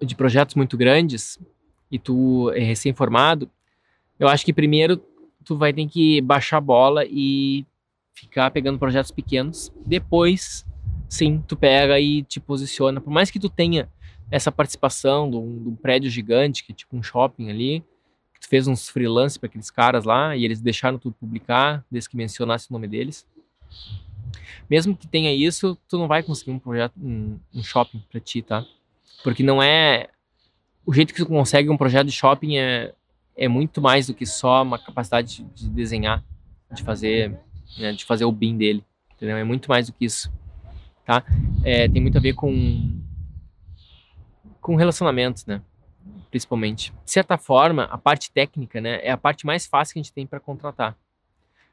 de 0.00 0.14
projetos 0.14 0.54
muito 0.54 0.76
grandes, 0.76 1.38
e 1.90 1.98
tu 1.98 2.50
é 2.52 2.60
recém-formado, 2.60 3.50
eu 4.18 4.28
acho 4.28 4.44
que 4.44 4.52
primeiro 4.52 5.02
tu 5.44 5.56
vai 5.56 5.72
ter 5.72 5.86
que 5.86 6.20
baixar 6.20 6.58
a 6.58 6.60
bola 6.60 7.04
e 7.06 7.64
ficar 8.12 8.50
pegando 8.50 8.78
projetos 8.78 9.10
pequenos. 9.10 9.72
Depois, 9.86 10.66
sim, 11.08 11.42
tu 11.46 11.56
pega 11.56 11.98
e 12.00 12.22
te 12.22 12.40
posiciona. 12.40 13.00
Por 13.00 13.10
mais 13.10 13.30
que 13.30 13.38
tu 13.38 13.48
tenha 13.48 13.88
essa 14.30 14.52
participação 14.52 15.30
de 15.30 15.36
um, 15.36 15.62
de 15.62 15.68
um 15.70 15.76
prédio 15.76 16.10
gigante, 16.10 16.64
que 16.64 16.72
é 16.72 16.74
tipo 16.74 16.96
um 16.96 17.02
shopping 17.02 17.48
ali, 17.48 17.82
que 18.34 18.40
tu 18.40 18.48
fez 18.48 18.66
uns 18.68 18.88
freelance 18.88 19.38
para 19.38 19.48
aqueles 19.48 19.70
caras 19.70 20.04
lá 20.04 20.36
e 20.36 20.44
eles 20.44 20.60
deixaram 20.60 20.98
tu 20.98 21.12
publicar, 21.12 21.84
desde 21.90 22.10
que 22.10 22.16
mencionasse 22.16 22.68
o 22.68 22.72
nome 22.72 22.86
deles. 22.86 23.26
Mesmo 24.68 24.96
que 24.96 25.06
tenha 25.06 25.32
isso, 25.32 25.78
tu 25.88 25.96
não 25.96 26.06
vai 26.06 26.22
conseguir 26.22 26.50
um 26.50 26.58
projeto, 26.58 26.92
um, 27.00 27.38
um 27.54 27.62
shopping 27.62 28.02
para 28.10 28.20
ti, 28.20 28.42
tá? 28.42 28.66
Porque 29.22 29.42
não 29.42 29.62
é 29.62 30.08
o 30.84 30.92
jeito 30.92 31.14
que 31.14 31.22
tu 31.22 31.26
consegue 31.26 31.70
um 31.70 31.76
projeto 31.76 32.06
de 32.06 32.12
shopping 32.12 32.56
é 32.56 32.94
é 33.38 33.46
muito 33.46 33.80
mais 33.80 34.08
do 34.08 34.14
que 34.14 34.26
só 34.26 34.62
uma 34.62 34.78
capacidade 34.78 35.44
de 35.54 35.70
desenhar, 35.70 36.24
de 36.72 36.82
fazer, 36.82 37.38
né, 37.78 37.92
de 37.92 38.04
fazer 38.04 38.24
o 38.24 38.32
BIM 38.32 38.56
dele, 38.56 38.84
entendeu? 39.14 39.36
É 39.36 39.44
muito 39.44 39.68
mais 39.68 39.86
do 39.86 39.92
que 39.92 40.04
isso, 40.04 40.30
tá? 41.06 41.24
É, 41.64 41.88
tem 41.88 42.02
muito 42.02 42.18
a 42.18 42.20
ver 42.20 42.34
com 42.34 43.00
com 44.60 44.74
relacionamentos, 44.74 45.46
né? 45.46 45.62
Principalmente. 46.30 46.92
De 47.04 47.10
certa 47.10 47.38
forma, 47.38 47.84
a 47.84 47.96
parte 47.96 48.30
técnica, 48.30 48.80
né, 48.80 49.00
é 49.02 49.10
a 49.10 49.16
parte 49.16 49.46
mais 49.46 49.66
fácil 49.66 49.94
que 49.94 50.00
a 50.00 50.02
gente 50.02 50.12
tem 50.12 50.26
para 50.26 50.40
contratar. 50.40 50.98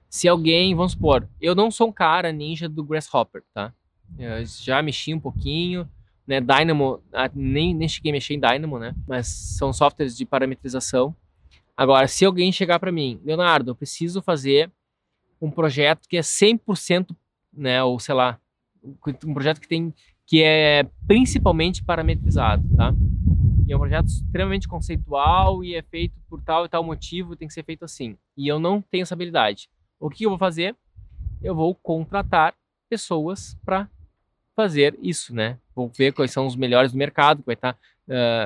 Se 0.08 0.30
alguém, 0.30 0.74
vamos 0.76 0.92
supor, 0.94 1.28
eu 1.42 1.56
não 1.56 1.72
sou 1.72 1.90
um 1.90 1.92
cara 1.92 2.32
ninja 2.32 2.70
do 2.70 2.84
Grasshopper, 2.84 3.44
tá? 3.54 3.74
Eu 4.18 4.46
já 4.46 4.82
mexi 4.84 5.14
um 5.14 5.20
pouquinho, 5.20 5.90
né? 6.28 6.40
Dynamo, 6.40 7.02
ah, 7.12 7.30
nem, 7.34 7.74
nem 7.74 7.90
cheguei 7.90 8.12
a 8.12 8.14
mexer 8.14 8.36
em 8.36 8.40
Dynamo, 8.40 8.78
né? 8.78 8.96
Mas 9.08 9.28
são 9.28 9.74
softwares 9.74 10.16
de 10.16 10.26
parametrização 10.26 11.14
Agora, 11.78 12.08
se 12.08 12.24
alguém 12.24 12.52
chegar 12.52 12.80
para 12.80 12.92
mim, 12.92 13.20
Leonardo, 13.24 13.72
eu 13.72 13.76
preciso 13.76 14.22
fazer 14.22 14.72
um 15.42 15.52
projeto 15.52 16.08
que 16.08 16.18
é 16.18 16.22
100%, 16.22 17.16
né, 17.54 17.84
ou 17.84 18.00
sei 18.00 18.16
lá, 18.16 18.40
um 18.84 19.34
projeto 19.34 19.60
que 19.60 19.68
tem 19.68 19.94
que 20.28 20.42
é 20.42 20.84
principalmente 21.08 21.84
parametrizado, 21.84 22.64
tá? 22.76 22.94
E 23.68 23.72
é 23.72 23.76
um 23.76 23.80
projeto 23.80 24.08
extremamente 24.08 24.68
conceitual 24.68 25.64
e 25.64 25.76
é 25.76 25.82
feito 25.82 26.20
por 26.28 26.42
tal 26.42 26.66
e 26.66 26.70
tal 26.70 26.84
motivo, 26.84 27.36
tem 27.36 27.48
que 27.48 27.54
ser 27.54 27.64
feito 27.64 27.86
assim. 27.86 28.18
E 28.36 28.48
eu 28.48 28.60
não 28.60 28.82
tenho 28.82 29.04
essa 29.04 29.14
habilidade. 29.14 29.70
O 30.00 30.10
que 30.10 30.26
eu 30.26 30.30
vou 30.30 30.40
fazer? 30.40 30.76
Eu 31.44 31.56
vou 31.56 31.76
contratar 31.76 32.56
pessoas 32.90 33.56
para 33.64 33.88
fazer 34.56 34.98
isso, 35.02 35.34
né? 35.34 35.60
Vou 35.76 35.90
ver 35.90 36.14
quais 36.14 36.32
são 36.32 36.48
os 36.48 36.56
melhores 36.56 36.92
do 36.92 36.98
mercado, 36.98 37.40
que 37.40 37.46
vai 37.46 37.56
estar, 37.56 37.74
tá, 37.74 37.80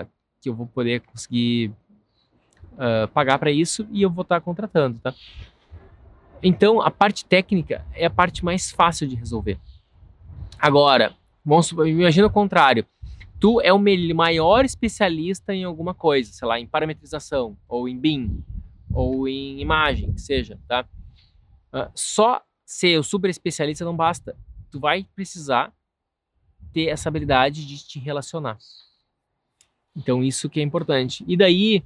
uh, 0.03 0.09
que 0.41 0.49
eu 0.49 0.55
vou 0.55 0.67
poder 0.67 1.01
conseguir 1.01 1.71
uh, 2.79 3.07
pagar 3.09 3.37
para 3.37 3.51
isso 3.51 3.85
e 3.91 4.01
eu 4.01 4.09
vou 4.09 4.21
estar 4.23 4.39
tá 4.39 4.41
contratando, 4.41 4.99
tá? 4.99 5.13
Então, 6.41 6.81
a 6.81 6.89
parte 6.89 7.25
técnica 7.25 7.85
é 7.93 8.05
a 8.05 8.09
parte 8.09 8.43
mais 8.45 8.71
fácil 8.71 9.05
de 9.07 9.15
resolver. 9.15 9.59
Agora, 10.57 11.13
imagina 11.85 12.27
o 12.27 12.31
contrário. 12.31 12.85
Tu 13.39 13.61
é 13.61 13.71
o 13.71 13.79
maior 14.15 14.65
especialista 14.65 15.53
em 15.53 15.63
alguma 15.63 15.93
coisa, 15.93 16.31
sei 16.31 16.47
lá, 16.47 16.59
em 16.59 16.67
parametrização, 16.67 17.57
ou 17.67 17.87
em 17.87 17.97
BIM, 17.97 18.43
ou 18.91 19.27
em 19.27 19.61
imagem, 19.61 20.13
que 20.13 20.21
seja, 20.21 20.59
tá? 20.67 20.85
Uh, 21.73 21.91
só 21.93 22.41
ser 22.65 22.97
o 22.99 23.03
super 23.03 23.29
especialista 23.29 23.85
não 23.85 23.95
basta. 23.95 24.35
Tu 24.71 24.79
vai 24.79 25.05
precisar 25.15 25.73
ter 26.73 26.87
essa 26.87 27.09
habilidade 27.09 27.65
de 27.65 27.87
te 27.87 27.99
relacionar. 27.99 28.57
Então 29.95 30.23
isso 30.23 30.49
que 30.49 30.59
é 30.59 30.63
importante. 30.63 31.23
E 31.27 31.35
daí, 31.35 31.83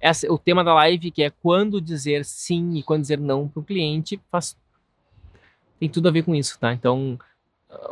essa, 0.00 0.30
o 0.32 0.38
tema 0.38 0.64
da 0.64 0.74
live, 0.74 1.10
que 1.10 1.22
é 1.22 1.30
quando 1.30 1.80
dizer 1.80 2.24
sim 2.24 2.76
e 2.76 2.82
quando 2.82 3.02
dizer 3.02 3.18
não 3.18 3.46
para 3.46 3.60
o 3.60 3.64
cliente, 3.64 4.20
faz, 4.30 4.56
tem 5.78 5.88
tudo 5.88 6.08
a 6.08 6.10
ver 6.10 6.24
com 6.24 6.34
isso, 6.34 6.58
tá? 6.58 6.72
Então, 6.72 7.18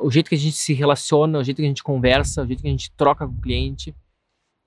o 0.01 0.11
jeito 0.11 0.29
que 0.29 0.35
a 0.35 0.39
gente 0.39 0.57
se 0.57 0.73
relaciona, 0.73 1.39
o 1.39 1.45
jeito 1.45 1.59
que 1.59 1.65
a 1.65 1.69
gente 1.69 1.83
conversa, 1.83 2.43
o 2.43 2.47
jeito 2.47 2.63
que 2.63 2.69
a 2.69 2.71
gente 2.71 2.91
troca 2.93 3.27
com 3.27 3.33
o 3.33 3.41
cliente, 3.41 3.95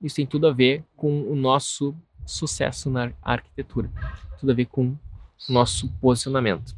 isso 0.02 0.16
tem 0.16 0.26
tudo 0.26 0.48
a 0.48 0.54
ver 0.54 0.84
com 0.96 1.24
o 1.24 1.36
nosso 1.36 1.96
sucesso 2.26 2.90
na 2.90 3.12
arquitetura, 3.22 3.92
tudo 4.40 4.52
a 4.52 4.56
ver 4.56 4.66
com 4.66 4.96
o 5.50 5.54
nosso 5.54 5.90
posicionamento. 6.00 6.76